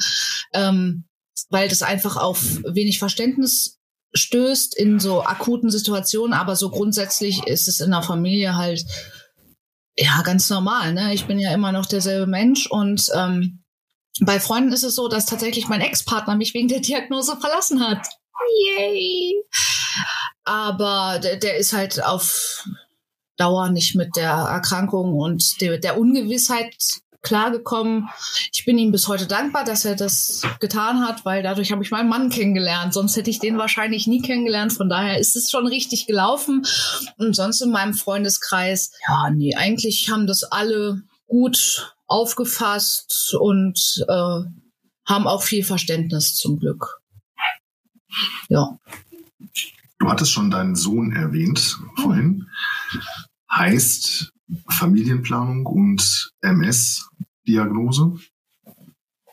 Ähm, 0.53 1.05
weil 1.49 1.69
das 1.69 1.81
einfach 1.81 2.17
auf 2.17 2.41
wenig 2.63 2.99
Verständnis 2.99 3.79
stößt 4.13 4.75
in 4.75 4.99
so 4.99 5.23
akuten 5.23 5.69
Situationen, 5.69 6.33
aber 6.33 6.55
so 6.55 6.69
grundsätzlich 6.69 7.45
ist 7.45 7.67
es 7.67 7.79
in 7.79 7.91
der 7.91 8.01
Familie 8.01 8.55
halt 8.55 8.85
ja 9.95 10.21
ganz 10.23 10.49
normal. 10.49 10.93
Ne? 10.93 11.13
Ich 11.13 11.25
bin 11.25 11.39
ja 11.39 11.53
immer 11.53 11.71
noch 11.71 11.85
derselbe 11.85 12.25
Mensch 12.25 12.67
und 12.67 13.09
ähm, 13.13 13.63
bei 14.21 14.39
Freunden 14.39 14.73
ist 14.73 14.83
es 14.83 14.95
so, 14.95 15.07
dass 15.07 15.25
tatsächlich 15.25 15.67
mein 15.67 15.81
Ex-Partner 15.81 16.35
mich 16.35 16.53
wegen 16.53 16.67
der 16.67 16.79
Diagnose 16.79 17.37
verlassen 17.37 17.87
hat. 17.87 18.05
Yay! 18.65 19.35
Aber 20.43 21.19
der, 21.21 21.37
der 21.37 21.57
ist 21.57 21.73
halt 21.73 22.03
auf 22.03 22.65
Dauer 23.37 23.69
nicht 23.69 23.95
mit 23.95 24.15
der 24.15 24.31
Erkrankung 24.31 25.13
und 25.13 25.61
der, 25.61 25.77
der 25.77 25.97
Ungewissheit 25.97 26.75
klargekommen. 27.21 28.09
Ich 28.53 28.65
bin 28.65 28.77
ihm 28.77 28.91
bis 28.91 29.07
heute 29.07 29.27
dankbar, 29.27 29.63
dass 29.63 29.85
er 29.85 29.95
das 29.95 30.43
getan 30.59 31.05
hat, 31.05 31.25
weil 31.25 31.43
dadurch 31.43 31.71
habe 31.71 31.83
ich 31.83 31.91
meinen 31.91 32.09
Mann 32.09 32.29
kennengelernt. 32.29 32.93
Sonst 32.93 33.15
hätte 33.15 33.29
ich 33.29 33.39
den 33.39 33.57
wahrscheinlich 33.57 34.07
nie 34.07 34.21
kennengelernt. 34.21 34.73
Von 34.73 34.89
daher 34.89 35.19
ist 35.19 35.35
es 35.35 35.51
schon 35.51 35.67
richtig 35.67 36.07
gelaufen. 36.07 36.65
Und 37.17 37.35
sonst 37.35 37.61
in 37.61 37.71
meinem 37.71 37.93
Freundeskreis, 37.93 38.91
ja, 39.07 39.29
nee, 39.29 39.55
eigentlich 39.55 40.09
haben 40.09 40.27
das 40.27 40.43
alle 40.43 41.01
gut 41.27 41.93
aufgefasst 42.07 43.35
und 43.39 44.05
äh, 44.07 44.41
haben 45.05 45.27
auch 45.27 45.43
viel 45.43 45.63
Verständnis 45.63 46.35
zum 46.35 46.59
Glück. 46.59 47.01
Ja. 48.49 48.77
Du 49.99 50.09
hattest 50.09 50.31
schon 50.31 50.49
deinen 50.49 50.75
Sohn 50.75 51.11
erwähnt 51.11 51.77
vorhin. 51.97 52.47
Heißt, 53.51 54.31
Familienplanung 54.69 55.65
und 55.65 56.31
MS-Diagnose? 57.49 58.19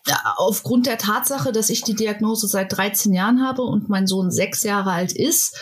Ja, 0.08 0.34
aufgrund 0.36 0.86
der 0.86 0.98
Tatsache, 0.98 1.50
dass 1.50 1.68
ich 1.68 1.82
die 1.82 1.96
Diagnose 1.96 2.46
seit 2.46 2.76
13 2.76 3.12
Jahren 3.12 3.42
habe 3.42 3.62
und 3.62 3.88
mein 3.88 4.06
Sohn 4.06 4.30
sechs 4.30 4.62
Jahre 4.62 4.92
alt 4.92 5.12
ist, 5.12 5.58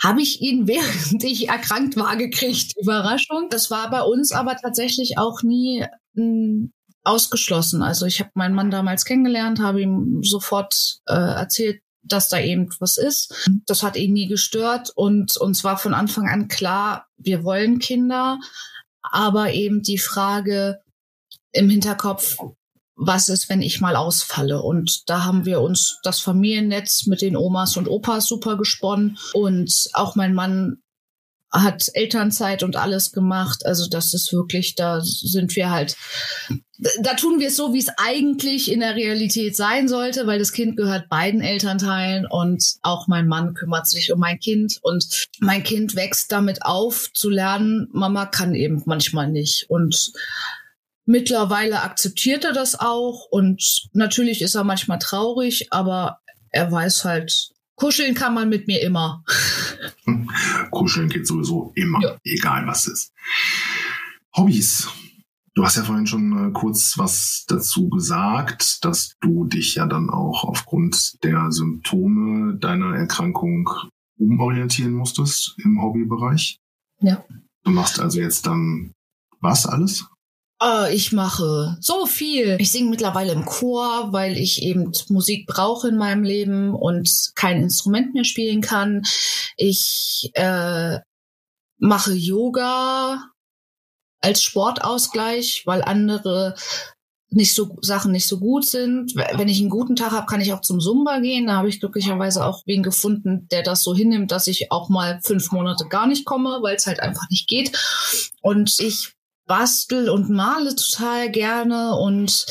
habe 0.00 0.22
ich 0.22 0.40
ihn, 0.40 0.68
während 0.68 1.24
ich 1.24 1.48
erkrankt 1.48 1.96
war, 1.96 2.16
gekriegt. 2.16 2.74
Überraschung. 2.80 3.48
Das 3.50 3.70
war 3.70 3.90
bei 3.90 4.02
uns 4.02 4.32
aber 4.32 4.56
tatsächlich 4.56 5.18
auch 5.18 5.42
nie 5.42 5.84
m, 6.16 6.22
hm, 6.22 6.72
ausgeschlossen. 7.04 7.82
Also 7.82 8.06
ich 8.06 8.20
habe 8.20 8.30
meinen 8.34 8.54
Mann 8.54 8.70
damals 8.70 9.04
kennengelernt, 9.04 9.60
habe 9.60 9.80
ihm 9.80 10.22
sofort 10.22 10.98
äh, 11.06 11.14
erzählt, 11.14 11.80
dass 12.02 12.28
da 12.28 12.38
eben 12.38 12.68
was 12.80 12.96
ist. 12.96 13.48
Das 13.66 13.82
hat 13.82 13.96
ihn 13.96 14.12
nie 14.12 14.28
gestört 14.28 14.90
und 14.94 15.36
uns 15.36 15.64
war 15.64 15.78
von 15.78 15.94
Anfang 15.94 16.28
an 16.28 16.48
klar, 16.48 17.06
wir 17.16 17.44
wollen 17.44 17.78
Kinder, 17.78 18.38
aber 19.02 19.52
eben 19.52 19.82
die 19.82 19.98
Frage 19.98 20.80
im 21.58 21.68
Hinterkopf, 21.68 22.36
was 22.96 23.28
ist, 23.28 23.48
wenn 23.48 23.62
ich 23.62 23.80
mal 23.80 23.96
ausfalle? 23.96 24.62
Und 24.62 25.08
da 25.08 25.24
haben 25.24 25.44
wir 25.44 25.60
uns 25.60 25.98
das 26.02 26.20
Familiennetz 26.20 27.06
mit 27.06 27.20
den 27.20 27.36
Omas 27.36 27.76
und 27.76 27.88
Opas 27.88 28.26
super 28.26 28.56
gesponnen 28.56 29.18
und 29.34 29.72
auch 29.92 30.16
mein 30.16 30.34
Mann 30.34 30.78
hat 31.50 31.86
Elternzeit 31.94 32.62
und 32.62 32.76
alles 32.76 33.12
gemacht. 33.12 33.64
Also 33.64 33.88
das 33.88 34.12
ist 34.12 34.32
wirklich, 34.32 34.74
da 34.74 35.00
sind 35.00 35.56
wir 35.56 35.70
halt, 35.70 35.96
da 37.00 37.14
tun 37.14 37.40
wir 37.40 37.48
es 37.48 37.56
so, 37.56 37.72
wie 37.72 37.78
es 37.78 37.88
eigentlich 37.96 38.70
in 38.70 38.80
der 38.80 38.96
Realität 38.96 39.56
sein 39.56 39.88
sollte, 39.88 40.26
weil 40.26 40.38
das 40.38 40.52
Kind 40.52 40.76
gehört 40.76 41.08
beiden 41.08 41.40
Elternteilen 41.40 42.26
und 42.28 42.62
auch 42.82 43.06
mein 43.08 43.28
Mann 43.28 43.54
kümmert 43.54 43.86
sich 43.86 44.12
um 44.12 44.20
mein 44.20 44.38
Kind 44.38 44.78
und 44.82 45.26
mein 45.40 45.62
Kind 45.62 45.96
wächst 45.96 46.30
damit 46.32 46.62
auf 46.62 47.10
zu 47.14 47.30
lernen, 47.30 47.88
Mama 47.92 48.26
kann 48.26 48.54
eben 48.54 48.82
manchmal 48.84 49.30
nicht 49.30 49.70
und 49.70 50.12
Mittlerweile 51.10 51.84
akzeptiert 51.84 52.44
er 52.44 52.52
das 52.52 52.78
auch 52.78 53.24
und 53.30 53.88
natürlich 53.94 54.42
ist 54.42 54.54
er 54.54 54.62
manchmal 54.62 54.98
traurig, 54.98 55.68
aber 55.72 56.18
er 56.50 56.70
weiß 56.70 57.06
halt, 57.06 57.48
Kuscheln 57.76 58.14
kann 58.14 58.34
man 58.34 58.50
mit 58.50 58.66
mir 58.66 58.82
immer. 58.82 59.24
Kuscheln 60.70 61.08
geht 61.08 61.26
sowieso 61.26 61.72
immer, 61.76 61.98
ja. 62.02 62.18
egal 62.24 62.66
was 62.66 62.86
ist. 62.86 63.14
Hobbys. 64.36 64.90
Du 65.54 65.64
hast 65.64 65.78
ja 65.78 65.82
vorhin 65.82 66.06
schon 66.06 66.50
äh, 66.50 66.52
kurz 66.52 66.98
was 66.98 67.46
dazu 67.48 67.88
gesagt, 67.88 68.84
dass 68.84 69.14
du 69.22 69.46
dich 69.46 69.76
ja 69.76 69.86
dann 69.86 70.10
auch 70.10 70.44
aufgrund 70.44 71.24
der 71.24 71.50
Symptome 71.50 72.58
deiner 72.58 72.94
Erkrankung 72.94 73.70
umorientieren 74.18 74.92
musstest 74.92 75.54
im 75.64 75.80
Hobbybereich. 75.80 76.58
Ja. 77.00 77.24
Du 77.64 77.70
machst 77.70 77.98
also 77.98 78.20
jetzt 78.20 78.46
dann 78.46 78.92
was 79.40 79.64
alles? 79.64 80.04
Oh, 80.60 80.86
ich 80.90 81.12
mache 81.12 81.76
so 81.80 82.06
viel. 82.06 82.56
Ich 82.58 82.72
singe 82.72 82.90
mittlerweile 82.90 83.32
im 83.32 83.44
Chor, 83.44 84.12
weil 84.12 84.36
ich 84.36 84.62
eben 84.62 84.90
Musik 85.08 85.46
brauche 85.46 85.88
in 85.88 85.96
meinem 85.96 86.24
Leben 86.24 86.74
und 86.74 87.30
kein 87.36 87.62
Instrument 87.62 88.12
mehr 88.12 88.24
spielen 88.24 88.60
kann. 88.60 89.02
Ich 89.56 90.30
äh, 90.34 90.98
mache 91.78 92.12
Yoga 92.12 93.30
als 94.20 94.42
Sportausgleich, 94.42 95.62
weil 95.64 95.82
andere 95.82 96.56
nicht 97.30 97.54
so 97.54 97.76
Sachen 97.80 98.10
nicht 98.10 98.26
so 98.26 98.40
gut 98.40 98.64
sind. 98.64 99.14
Wenn 99.14 99.48
ich 99.48 99.60
einen 99.60 99.70
guten 99.70 99.94
Tag 99.94 100.10
habe, 100.10 100.26
kann 100.26 100.40
ich 100.40 100.52
auch 100.52 100.62
zum 100.62 100.80
Zumba 100.80 101.20
gehen. 101.20 101.46
Da 101.46 101.56
habe 101.56 101.68
ich 101.68 101.78
glücklicherweise 101.78 102.44
auch 102.44 102.62
wen 102.66 102.82
gefunden, 102.82 103.46
der 103.52 103.62
das 103.62 103.84
so 103.84 103.94
hinnimmt, 103.94 104.32
dass 104.32 104.48
ich 104.48 104.72
auch 104.72 104.88
mal 104.88 105.20
fünf 105.22 105.52
Monate 105.52 105.86
gar 105.86 106.08
nicht 106.08 106.24
komme, 106.24 106.58
weil 106.62 106.74
es 106.74 106.86
halt 106.88 106.98
einfach 106.98 107.28
nicht 107.30 107.46
geht. 107.46 107.78
Und 108.40 108.80
ich 108.80 109.17
bastel 109.48 110.08
und 110.08 110.30
male 110.30 110.76
total 110.76 111.30
gerne 111.30 111.96
und 111.96 112.46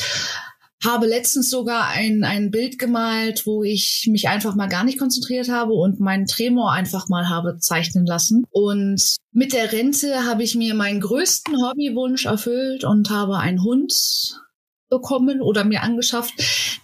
habe 0.84 1.06
letztens 1.06 1.50
sogar 1.50 1.88
ein, 1.88 2.22
ein 2.22 2.50
Bild 2.50 2.78
gemalt, 2.78 3.46
wo 3.46 3.64
ich 3.64 4.06
mich 4.10 4.28
einfach 4.28 4.54
mal 4.54 4.68
gar 4.68 4.84
nicht 4.84 4.98
konzentriert 4.98 5.48
habe 5.48 5.72
und 5.72 5.98
meinen 5.98 6.26
Tremor 6.26 6.72
einfach 6.72 7.08
mal 7.08 7.28
habe 7.28 7.58
zeichnen 7.58 8.06
lassen. 8.06 8.44
Und 8.50 9.16
mit 9.32 9.52
der 9.52 9.72
Rente 9.72 10.24
habe 10.24 10.44
ich 10.44 10.54
mir 10.54 10.74
meinen 10.74 11.00
größten 11.00 11.56
Hobbywunsch 11.56 12.26
erfüllt 12.26 12.84
und 12.84 13.10
habe 13.10 13.38
einen 13.38 13.62
Hund 13.62 14.40
bekommen 14.88 15.42
oder 15.42 15.64
mir 15.64 15.82
angeschafft, 15.82 16.34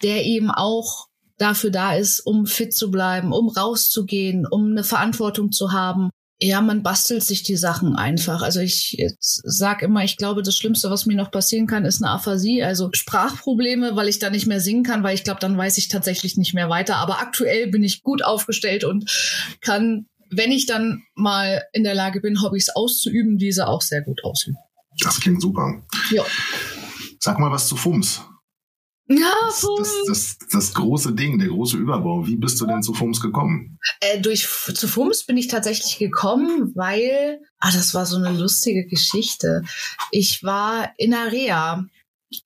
der 0.02 0.24
eben 0.24 0.50
auch 0.50 1.06
dafür 1.38 1.70
da 1.70 1.94
ist, 1.94 2.20
um 2.20 2.46
fit 2.46 2.74
zu 2.74 2.90
bleiben, 2.90 3.32
um 3.32 3.48
rauszugehen, 3.48 4.46
um 4.46 4.70
eine 4.70 4.84
Verantwortung 4.84 5.52
zu 5.52 5.72
haben. 5.72 6.10
Ja, 6.40 6.60
man 6.60 6.82
bastelt 6.82 7.22
sich 7.22 7.44
die 7.44 7.56
Sachen 7.56 7.94
einfach. 7.94 8.42
Also 8.42 8.60
ich 8.60 8.96
sag 9.20 9.82
immer, 9.82 10.02
ich 10.02 10.16
glaube, 10.16 10.42
das 10.42 10.56
Schlimmste, 10.56 10.90
was 10.90 11.06
mir 11.06 11.16
noch 11.16 11.30
passieren 11.30 11.66
kann, 11.66 11.84
ist 11.84 12.02
eine 12.02 12.10
Aphasie, 12.10 12.62
also 12.62 12.90
Sprachprobleme, 12.92 13.94
weil 13.94 14.08
ich 14.08 14.18
da 14.18 14.30
nicht 14.30 14.46
mehr 14.46 14.60
singen 14.60 14.82
kann, 14.82 15.04
weil 15.04 15.14
ich 15.14 15.22
glaube, 15.22 15.40
dann 15.40 15.56
weiß 15.56 15.78
ich 15.78 15.88
tatsächlich 15.88 16.36
nicht 16.36 16.52
mehr 16.52 16.68
weiter. 16.68 16.96
Aber 16.96 17.20
aktuell 17.20 17.68
bin 17.68 17.84
ich 17.84 18.02
gut 18.02 18.24
aufgestellt 18.24 18.82
und 18.82 19.08
kann, 19.60 20.06
wenn 20.28 20.50
ich 20.50 20.66
dann 20.66 21.04
mal 21.14 21.62
in 21.72 21.84
der 21.84 21.94
Lage 21.94 22.20
bin, 22.20 22.42
Hobbys 22.42 22.68
auszuüben, 22.74 23.38
diese 23.38 23.68
auch 23.68 23.80
sehr 23.80 24.02
gut 24.02 24.24
ausüben. 24.24 24.56
Das 25.02 25.20
klingt 25.20 25.40
super. 25.40 25.82
Ja. 26.10 26.24
Sag 27.20 27.38
mal 27.38 27.50
was 27.52 27.68
zu 27.68 27.76
FUMS. 27.76 28.22
Ja, 29.06 29.32
Das, 29.42 29.66
das, 29.78 29.94
das, 30.06 30.38
das 30.50 30.74
große 30.74 31.12
Ding, 31.12 31.38
der 31.38 31.48
große 31.48 31.76
Überbau. 31.76 32.26
Wie 32.26 32.36
bist 32.36 32.60
du 32.60 32.66
denn 32.66 32.82
zu 32.82 32.94
FUMS 32.94 33.20
gekommen? 33.20 33.78
Äh, 34.00 34.20
durch 34.20 34.48
zu 34.48 34.88
FUMS 34.88 35.24
bin 35.26 35.36
ich 35.36 35.48
tatsächlich 35.48 35.98
gekommen, 35.98 36.72
weil, 36.74 37.40
ah, 37.58 37.70
das 37.70 37.92
war 37.94 38.06
so 38.06 38.16
eine 38.16 38.32
lustige 38.32 38.86
Geschichte. 38.86 39.62
Ich 40.10 40.42
war 40.42 40.90
in 40.96 41.10
der 41.10 41.32
Reha. 41.32 41.84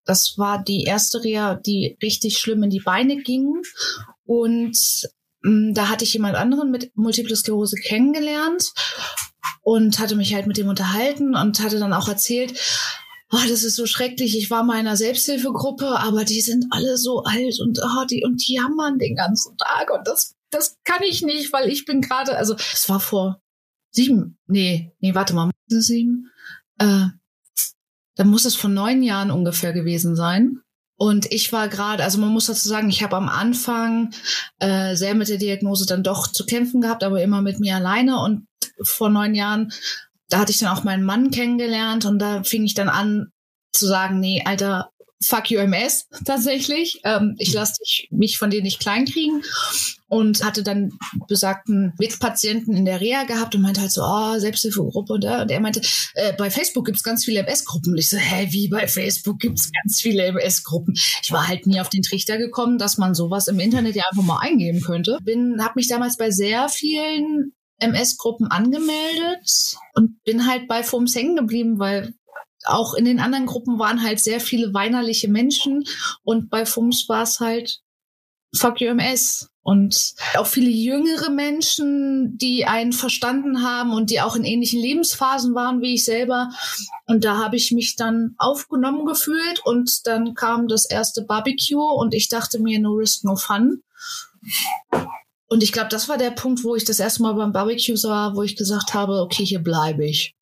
Das 0.05 0.35
war 0.37 0.63
die 0.63 0.83
erste 0.83 1.23
Reha, 1.23 1.55
die 1.55 1.97
richtig 2.03 2.39
schlimm 2.39 2.65
in 2.65 2.71
die 2.71 2.81
Beine 2.81 3.23
ging. 3.23 3.63
Und 4.25 4.77
mh, 5.43 5.75
da 5.75 5.89
hatte 5.89 6.05
ich 6.05 6.13
jemand 6.13 6.35
anderen 6.35 6.73
mit 6.73 6.91
Multiple 6.97 7.37
Sklerose 7.37 7.77
kennengelernt 7.77 8.73
und 9.63 10.01
hatte 10.01 10.17
mich 10.17 10.35
halt 10.35 10.49
mit 10.49 10.57
dem 10.57 10.69
unterhalten 10.69 11.37
und 11.37 11.61
hatte 11.61 11.79
dann 11.79 11.93
auch 11.93 12.09
erzählt, 12.09 12.59
oh, 13.31 13.49
das 13.49 13.63
ist 13.63 13.77
so 13.77 13.87
schrecklich. 13.87 14.37
Ich 14.37 14.51
war 14.51 14.63
mal 14.65 14.75
in 14.75 14.87
einer 14.87 14.97
Selbsthilfegruppe, 14.97 15.99
aber 15.99 16.25
die 16.25 16.41
sind 16.41 16.67
alle 16.71 16.97
so 16.97 17.23
alt 17.25 17.61
und 17.61 17.79
oh, 17.83 18.05
die 18.07 18.25
und 18.25 18.47
die 18.47 18.55
jammern 18.55 18.99
den 18.99 19.17
ganzen 19.17 19.57
Tag 19.57 19.91
und 19.91 20.07
das 20.07 20.35
das 20.51 20.79
kann 20.85 21.03
ich 21.03 21.23
nicht, 21.23 21.53
weil 21.53 21.69
ich 21.69 21.85
bin 21.85 22.01
gerade, 22.01 22.37
also 22.37 22.55
es 22.55 22.89
war 22.89 23.01
vor 23.01 23.41
sieben, 23.91 24.39
nee, 24.47 24.93
nee, 25.01 25.15
warte 25.15 25.35
mal, 25.35 25.51
sieben, 25.67 26.31
äh, 26.79 27.07
dann 28.17 28.29
muss 28.29 28.45
es 28.45 28.55
vor 28.55 28.71
neun 28.71 29.03
Jahren 29.03 29.31
ungefähr 29.31 29.73
gewesen 29.73 30.17
sein. 30.17 30.61
Und 30.97 31.31
ich 31.31 31.53
war 31.53 31.69
gerade, 31.69 32.03
also 32.03 32.19
man 32.19 32.31
muss 32.31 32.47
dazu 32.47 32.69
sagen, 32.69 32.91
ich 32.91 33.05
habe 33.05 33.15
am 33.17 33.29
Anfang 33.29 34.13
äh, 34.59 34.97
sehr 34.97 35.15
mit 35.15 35.29
der 35.29 35.37
Diagnose 35.37 35.87
dann 35.87 36.03
doch 36.03 36.27
zu 36.27 36.45
kämpfen 36.45 36.81
gehabt, 36.81 37.05
aber 37.05 37.23
immer 37.23 37.41
mit 37.41 37.61
mir 37.61 37.77
alleine. 37.77 38.21
Und 38.21 38.49
vor 38.83 39.09
neun 39.09 39.37
Jahren 39.37 39.73
da 40.29 40.39
hatte 40.39 40.53
ich 40.53 40.59
dann 40.59 40.77
auch 40.77 40.85
meinen 40.85 41.05
Mann 41.05 41.31
kennengelernt 41.31 42.05
und 42.05 42.19
da 42.19 42.43
fing 42.43 42.65
ich 42.65 42.75
dann 42.75 42.89
an 42.89 43.33
zu 43.73 43.87
sagen, 43.87 44.21
nee, 44.21 44.43
Alter, 44.45 44.91
fuck 45.23 45.51
you 45.51 45.59
MS 45.59 46.07
tatsächlich. 46.25 47.01
Ähm, 47.05 47.35
ich 47.39 47.53
lasse 47.53 47.81
mich 48.11 48.39
von 48.39 48.51
denen 48.51 48.65
nicht 48.65 48.81
kleinkriegen 48.81 49.43
und 50.07 50.45
hatte 50.45 50.63
dann 50.63 50.93
besagten 51.29 51.93
Mitpatienten 51.99 52.75
in 52.75 52.85
der 52.85 53.01
Reha 53.01 53.25
gehabt 53.25 53.55
und 53.55 53.63
meinte 53.63 53.81
halt 53.81 53.93
so, 53.93 54.03
oh, 54.03 54.39
Selbsthilfegruppe 54.39 55.13
und, 55.13 55.25
und 55.25 55.51
er 55.51 55.61
meinte, 55.61 55.81
äh, 56.15 56.33
bei 56.33 56.51
Facebook 56.51 56.87
gibt's 56.87 57.03
ganz 57.03 57.25
viele 57.25 57.41
MS-Gruppen. 57.41 57.93
Und 57.93 57.99
ich 57.99 58.09
so, 58.09 58.17
hä, 58.17 58.49
wie 58.51 58.69
bei 58.69 58.87
Facebook 58.89 59.39
gibt's 59.39 59.71
ganz 59.83 60.01
viele 60.01 60.25
MS-Gruppen? 60.25 60.95
Ich 61.23 61.31
war 61.31 61.47
halt 61.47 61.67
nie 61.67 61.81
auf 61.81 61.89
den 61.89 62.03
Trichter 62.03 62.39
gekommen, 62.39 62.79
dass 62.79 62.97
man 62.97 63.15
sowas 63.15 63.49
im 63.49 63.59
Internet 63.59 63.97
ja 63.97 64.05
einfach 64.11 64.25
mal 64.25 64.39
eingeben 64.39 64.81
könnte. 64.81 65.19
Bin, 65.23 65.63
habe 65.63 65.75
mich 65.77 65.89
damals 65.89 66.17
bei 66.17 66.31
sehr 66.31 66.69
vielen 66.69 67.53
MS-Gruppen 67.79 68.49
angemeldet 68.49 69.77
und 69.95 70.23
bin 70.25 70.47
halt 70.47 70.69
bei 70.69 70.83
FOMS 70.83 71.15
hängen 71.15 71.37
geblieben, 71.37 71.79
weil 71.79 72.15
auch 72.65 72.95
in 72.95 73.05
den 73.05 73.21
anderen 73.21 73.47
Gruppen 73.47 73.79
waren 73.79 74.03
halt 74.03 74.21
sehr 74.21 74.41
viele 74.41 74.75
weinerliche 74.75 75.29
Menschen 75.29 75.85
und 76.25 76.51
bei 76.51 76.67
FUMS 76.67 77.09
war 77.09 77.23
es 77.23 77.41
halt 77.41 77.81
Fuck 78.55 78.81
you 78.81 78.89
MS. 78.89 79.51
Und 79.63 80.15
auch 80.37 80.47
viele 80.47 80.71
jüngere 80.71 81.29
Menschen, 81.29 82.39
die 82.39 82.65
einen 82.65 82.95
verstanden 82.95 83.63
haben 83.63 83.93
und 83.93 84.09
die 84.09 84.23
auch 84.23 84.35
in 84.35 84.45
ähnlichen 84.45 84.81
Lebensphasen 84.81 85.55
waren 85.55 85.83
wie 85.83 85.95
ich 85.95 86.07
selber. 86.07 86.49
Und 87.07 87.25
da 87.25 87.37
habe 87.37 87.57
ich 87.57 87.71
mich 87.73 87.95
dann 87.95 88.35
aufgenommen 88.39 89.05
gefühlt 89.05 89.61
und 89.67 90.07
dann 90.07 90.33
kam 90.33 90.69
das 90.69 90.87
erste 90.87 91.23
Barbecue 91.23 91.83
und 91.83 92.15
ich 92.15 92.31
dachte 92.31 92.59
mir, 92.61 92.81
no 92.81 92.93
risk, 92.93 93.25
no 93.25 93.37
fun. 93.37 93.83
Und 95.49 95.63
ich 95.63 95.73
glaube, 95.73 95.89
das 95.89 96.09
war 96.09 96.19
der 96.19 96.31
Punkt, 96.31 96.63
wo 96.63 96.77
ich 96.77 96.85
das 96.85 97.01
erste 97.01 97.23
Mal 97.23 97.35
beim 97.35 97.53
Barbecue 97.53 97.95
war, 98.05 98.37
wo 98.37 98.43
ich 98.43 98.57
gesagt 98.57 98.95
habe, 98.95 99.21
okay, 99.23 99.45
hier 99.45 99.61
bleibe 99.61 100.05
ich. 100.05 100.35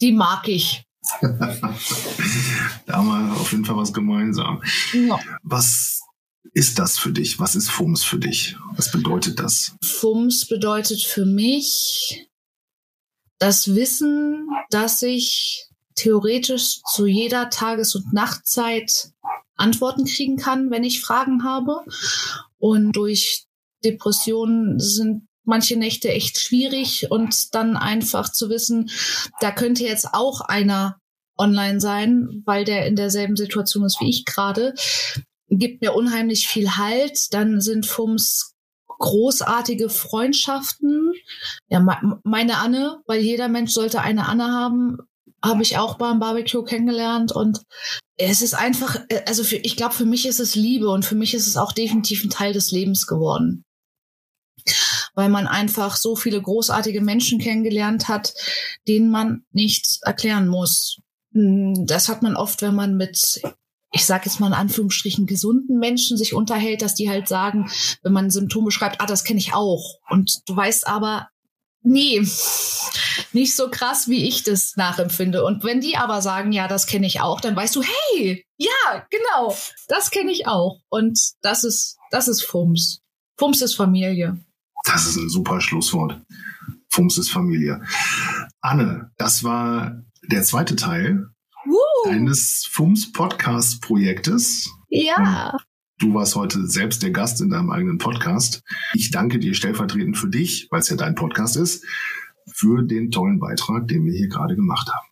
Die 0.00 0.12
mag 0.12 0.48
ich. 0.48 0.84
da 1.20 2.94
haben 2.94 3.06
wir 3.06 3.36
auf 3.38 3.52
jeden 3.52 3.64
Fall 3.64 3.76
was 3.76 3.92
gemeinsam. 3.92 4.62
Ja. 4.94 5.20
Was 5.42 6.00
ist 6.54 6.78
das 6.78 6.98
für 6.98 7.12
dich? 7.12 7.38
Was 7.38 7.54
ist 7.54 7.70
FUMS 7.70 8.04
für 8.04 8.18
dich? 8.18 8.56
Was 8.76 8.90
bedeutet 8.90 9.38
das? 9.38 9.74
FUMS 9.82 10.46
bedeutet 10.46 11.02
für 11.02 11.26
mich 11.26 12.26
das 13.38 13.74
Wissen, 13.74 14.48
dass 14.70 15.02
ich 15.02 15.68
theoretisch 15.94 16.80
zu 16.92 17.06
jeder 17.06 17.50
Tages- 17.50 17.94
und 17.94 18.12
Nachtzeit 18.12 19.10
Antworten 19.56 20.04
kriegen 20.04 20.36
kann, 20.36 20.70
wenn 20.70 20.84
ich 20.84 21.02
Fragen 21.02 21.44
habe. 21.44 21.84
Und 22.58 22.92
durch 22.92 23.46
Depressionen 23.84 24.78
sind 24.80 25.28
manche 25.44 25.76
Nächte 25.76 26.08
echt 26.08 26.40
schwierig 26.40 27.10
und 27.10 27.54
dann 27.54 27.76
einfach 27.76 28.30
zu 28.32 28.48
wissen, 28.48 28.90
da 29.40 29.50
könnte 29.50 29.84
jetzt 29.84 30.08
auch 30.12 30.40
einer 30.40 30.98
online 31.36 31.80
sein, 31.80 32.42
weil 32.44 32.64
der 32.64 32.86
in 32.86 32.96
derselben 32.96 33.36
Situation 33.36 33.84
ist 33.84 34.00
wie 34.00 34.08
ich 34.08 34.24
gerade, 34.24 34.74
gibt 35.48 35.82
mir 35.82 35.94
unheimlich 35.94 36.48
viel 36.48 36.76
Halt. 36.76 37.32
Dann 37.32 37.60
sind 37.60 37.86
FUMS 37.86 38.54
großartige 38.98 39.90
Freundschaften. 39.90 41.12
Ja, 41.68 41.80
meine 42.22 42.58
Anne, 42.58 43.02
weil 43.06 43.20
jeder 43.20 43.48
Mensch 43.48 43.72
sollte 43.72 44.00
eine 44.00 44.26
Anne 44.26 44.52
haben, 44.52 44.98
habe 45.42 45.62
ich 45.62 45.76
auch 45.76 45.96
beim 45.98 46.20
Barbecue 46.20 46.64
kennengelernt 46.64 47.32
und 47.32 47.60
es 48.16 48.40
ist 48.40 48.54
einfach, 48.54 49.00
also 49.26 49.44
für, 49.44 49.56
ich 49.56 49.76
glaube, 49.76 49.94
für 49.94 50.06
mich 50.06 50.26
ist 50.26 50.40
es 50.40 50.54
Liebe 50.54 50.88
und 50.88 51.04
für 51.04 51.16
mich 51.16 51.34
ist 51.34 51.46
es 51.46 51.56
auch 51.56 51.72
definitiv 51.72 52.24
ein 52.24 52.30
Teil 52.30 52.52
des 52.52 52.70
Lebens 52.70 53.06
geworden 53.06 53.63
weil 55.14 55.28
man 55.28 55.46
einfach 55.46 55.96
so 55.96 56.16
viele 56.16 56.40
großartige 56.40 57.00
Menschen 57.00 57.38
kennengelernt 57.38 58.08
hat, 58.08 58.34
denen 58.88 59.10
man 59.10 59.44
nichts 59.52 60.00
erklären 60.02 60.48
muss. 60.48 61.00
Hm, 61.32 61.86
das 61.86 62.08
hat 62.08 62.22
man 62.22 62.36
oft, 62.36 62.62
wenn 62.62 62.74
man 62.74 62.96
mit 62.96 63.40
ich 63.94 64.06
sage 64.06 64.24
jetzt 64.26 64.40
mal 64.40 64.48
in 64.48 64.54
Anführungsstrichen 64.54 65.24
gesunden 65.24 65.78
Menschen 65.78 66.18
sich 66.18 66.34
unterhält, 66.34 66.82
dass 66.82 66.96
die 66.96 67.08
halt 67.08 67.28
sagen, 67.28 67.70
wenn 68.02 68.12
man 68.12 68.28
Symptome 68.28 68.72
schreibt, 68.72 69.00
ah, 69.00 69.06
das 69.06 69.22
kenne 69.22 69.38
ich 69.38 69.54
auch. 69.54 70.00
Und 70.10 70.40
du 70.48 70.56
weißt 70.56 70.88
aber, 70.88 71.28
nee, 71.82 72.20
nicht 73.32 73.54
so 73.54 73.70
krass, 73.70 74.08
wie 74.08 74.26
ich 74.26 74.42
das 74.42 74.74
nachempfinde. 74.76 75.44
Und 75.44 75.62
wenn 75.62 75.80
die 75.80 75.96
aber 75.96 76.22
sagen, 76.22 76.50
ja, 76.50 76.66
das 76.66 76.86
kenne 76.86 77.06
ich 77.06 77.20
auch, 77.20 77.40
dann 77.40 77.54
weißt 77.54 77.76
du, 77.76 77.82
hey, 77.82 78.44
ja, 78.56 79.06
genau, 79.10 79.56
das 79.86 80.10
kenne 80.10 80.32
ich 80.32 80.48
auch. 80.48 80.80
Und 80.88 81.18
das 81.42 81.62
ist, 81.62 81.96
das 82.10 82.26
ist 82.26 82.42
Fums. 82.42 83.00
Fums 83.38 83.62
ist 83.62 83.74
Familie. 83.74 84.38
Das 84.84 85.06
ist 85.06 85.16
ein 85.16 85.28
super 85.28 85.60
Schlusswort. 85.60 86.20
Fums 86.90 87.18
ist 87.18 87.30
Familie. 87.30 87.82
Anne, 88.60 89.10
das 89.16 89.42
war 89.42 90.02
der 90.22 90.42
zweite 90.42 90.76
Teil 90.76 91.26
uh. 91.66 92.08
deines 92.08 92.66
Fums 92.70 93.10
Podcast 93.10 93.80
Projektes. 93.80 94.70
Ja. 94.90 95.56
Du 95.98 96.12
warst 96.14 96.36
heute 96.36 96.66
selbst 96.66 97.02
der 97.02 97.10
Gast 97.10 97.40
in 97.40 97.50
deinem 97.50 97.70
eigenen 97.70 97.98
Podcast. 97.98 98.62
Ich 98.92 99.10
danke 99.10 99.38
dir 99.38 99.54
stellvertretend 99.54 100.18
für 100.18 100.28
dich, 100.28 100.68
weil 100.70 100.80
es 100.80 100.88
ja 100.90 100.96
dein 100.96 101.14
Podcast 101.14 101.56
ist, 101.56 101.84
für 102.52 102.82
den 102.82 103.10
tollen 103.10 103.40
Beitrag, 103.40 103.88
den 103.88 104.04
wir 104.04 104.12
hier 104.12 104.28
gerade 104.28 104.54
gemacht 104.54 104.88
haben. 104.88 105.08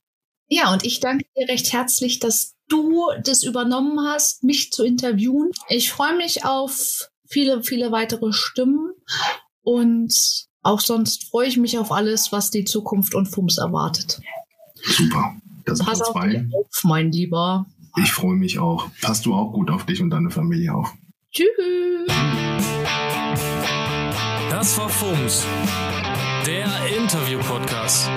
Ja, 0.48 0.72
und 0.72 0.84
ich 0.84 1.00
danke 1.00 1.24
dir 1.36 1.48
recht 1.48 1.72
herzlich, 1.72 2.18
dass 2.18 2.54
du 2.68 3.06
das 3.24 3.42
übernommen 3.42 3.98
hast, 4.06 4.44
mich 4.44 4.70
zu 4.70 4.84
interviewen. 4.84 5.50
Ich 5.68 5.90
freue 5.90 6.16
mich 6.16 6.44
auf 6.44 7.08
viele, 7.26 7.62
viele 7.62 7.90
weitere 7.90 8.32
Stimmen 8.32 8.92
und 9.62 10.14
auch 10.62 10.80
sonst 10.80 11.28
freue 11.30 11.48
ich 11.48 11.56
mich 11.56 11.78
auf 11.78 11.90
alles, 11.90 12.30
was 12.30 12.50
die 12.50 12.64
Zukunft 12.64 13.14
und 13.14 13.26
FUMS 13.26 13.58
erwartet. 13.58 14.20
Super. 14.84 15.34
Das 15.64 15.80
Pass 15.80 16.00
auf 16.02 16.20
dich 16.24 16.42
auf, 16.54 16.84
mein 16.84 17.12
Lieber. 17.12 17.66
Ich 18.02 18.12
freue 18.12 18.36
mich 18.36 18.58
auch. 18.58 18.88
Passt 19.00 19.26
du 19.26 19.34
auch 19.34 19.52
gut 19.52 19.70
auf 19.70 19.84
dich 19.86 20.00
und 20.00 20.10
deine 20.10 20.30
Familie 20.30 20.74
auf. 20.74 20.94
Tschüss. 21.30 21.48
Das 24.50 24.78
war 24.78 24.88
FUMS, 24.88 25.44
der 26.46 26.68
Interview-Podcast. 26.96 28.08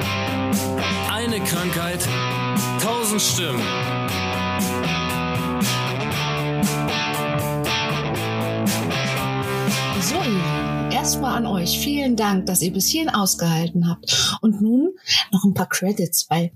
Eine 1.11 1.39
Krankheit, 1.39 2.07
tausend 2.81 3.21
Stimmen. 3.21 3.61
So, 10.01 10.21
erstmal 11.05 11.37
an 11.37 11.45
euch. 11.45 11.77
Vielen 11.77 12.15
Dank, 12.15 12.47
dass 12.47 12.63
ihr 12.63 12.73
bis 12.73 12.87
hierhin 12.87 13.11
ausgehalten 13.11 13.87
habt. 13.87 14.39
Und 14.41 14.59
nun 14.59 14.95
noch 15.31 15.43
ein 15.43 15.53
paar 15.53 15.69
Credits, 15.69 16.31
weil 16.31 16.51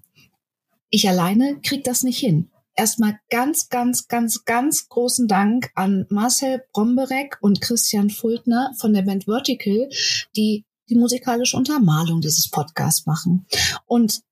ich 0.90 1.08
alleine 1.08 1.60
krieg 1.62 1.84
das 1.84 2.02
nicht 2.02 2.18
hin. 2.18 2.50
erstmal 2.76 3.20
ganz, 3.30 3.70
ganz, 3.70 4.08
ganz, 4.08 4.46
ganz 4.46 4.90
großen 4.90 5.28
Dank 5.28 5.70
an 5.76 6.08
Marcel 6.10 6.64
Bromberek 6.74 7.38
und 7.42 7.62
Christian 7.62 8.10
Fultner 8.10 8.74
von 8.80 8.92
der 8.92 9.04
Band 9.04 9.26
Vertical, 9.26 9.88
die 10.36 10.66
die 10.90 10.96
musikalische 10.96 11.56
Untermalung 11.56 12.20
dieses 12.20 12.50
Podcasts 12.50 13.06
machen. 13.06 13.46
Und 13.86 14.24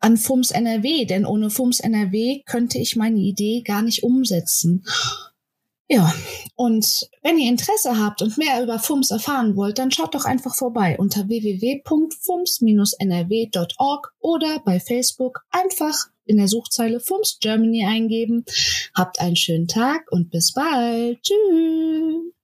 an 0.00 0.18
FUMS 0.18 0.50
NRW, 0.50 1.06
denn 1.06 1.24
ohne 1.24 1.48
FUMS 1.48 1.80
NRW 1.80 2.42
könnte 2.44 2.76
ich 2.76 2.96
meine 2.96 3.20
Idee 3.20 3.62
gar 3.62 3.80
nicht 3.80 4.02
umsetzen. 4.02 4.84
Ja, 5.92 6.14
und 6.54 6.86
wenn 7.24 7.36
ihr 7.36 7.50
Interesse 7.50 7.98
habt 7.98 8.22
und 8.22 8.38
mehr 8.38 8.62
über 8.62 8.78
FUMS 8.78 9.10
erfahren 9.10 9.56
wollt, 9.56 9.78
dann 9.78 9.90
schaut 9.90 10.14
doch 10.14 10.24
einfach 10.24 10.54
vorbei 10.54 10.96
unter 10.96 11.26
www.fums-nrw.org 11.26 14.14
oder 14.20 14.60
bei 14.64 14.78
Facebook 14.78 15.40
einfach 15.50 15.96
in 16.26 16.36
der 16.36 16.46
Suchzeile 16.46 17.00
FUMS 17.00 17.38
Germany 17.40 17.86
eingeben. 17.86 18.44
Habt 18.94 19.20
einen 19.20 19.34
schönen 19.34 19.66
Tag 19.66 20.06
und 20.12 20.30
bis 20.30 20.52
bald. 20.52 21.20
Tschüss. 21.24 22.34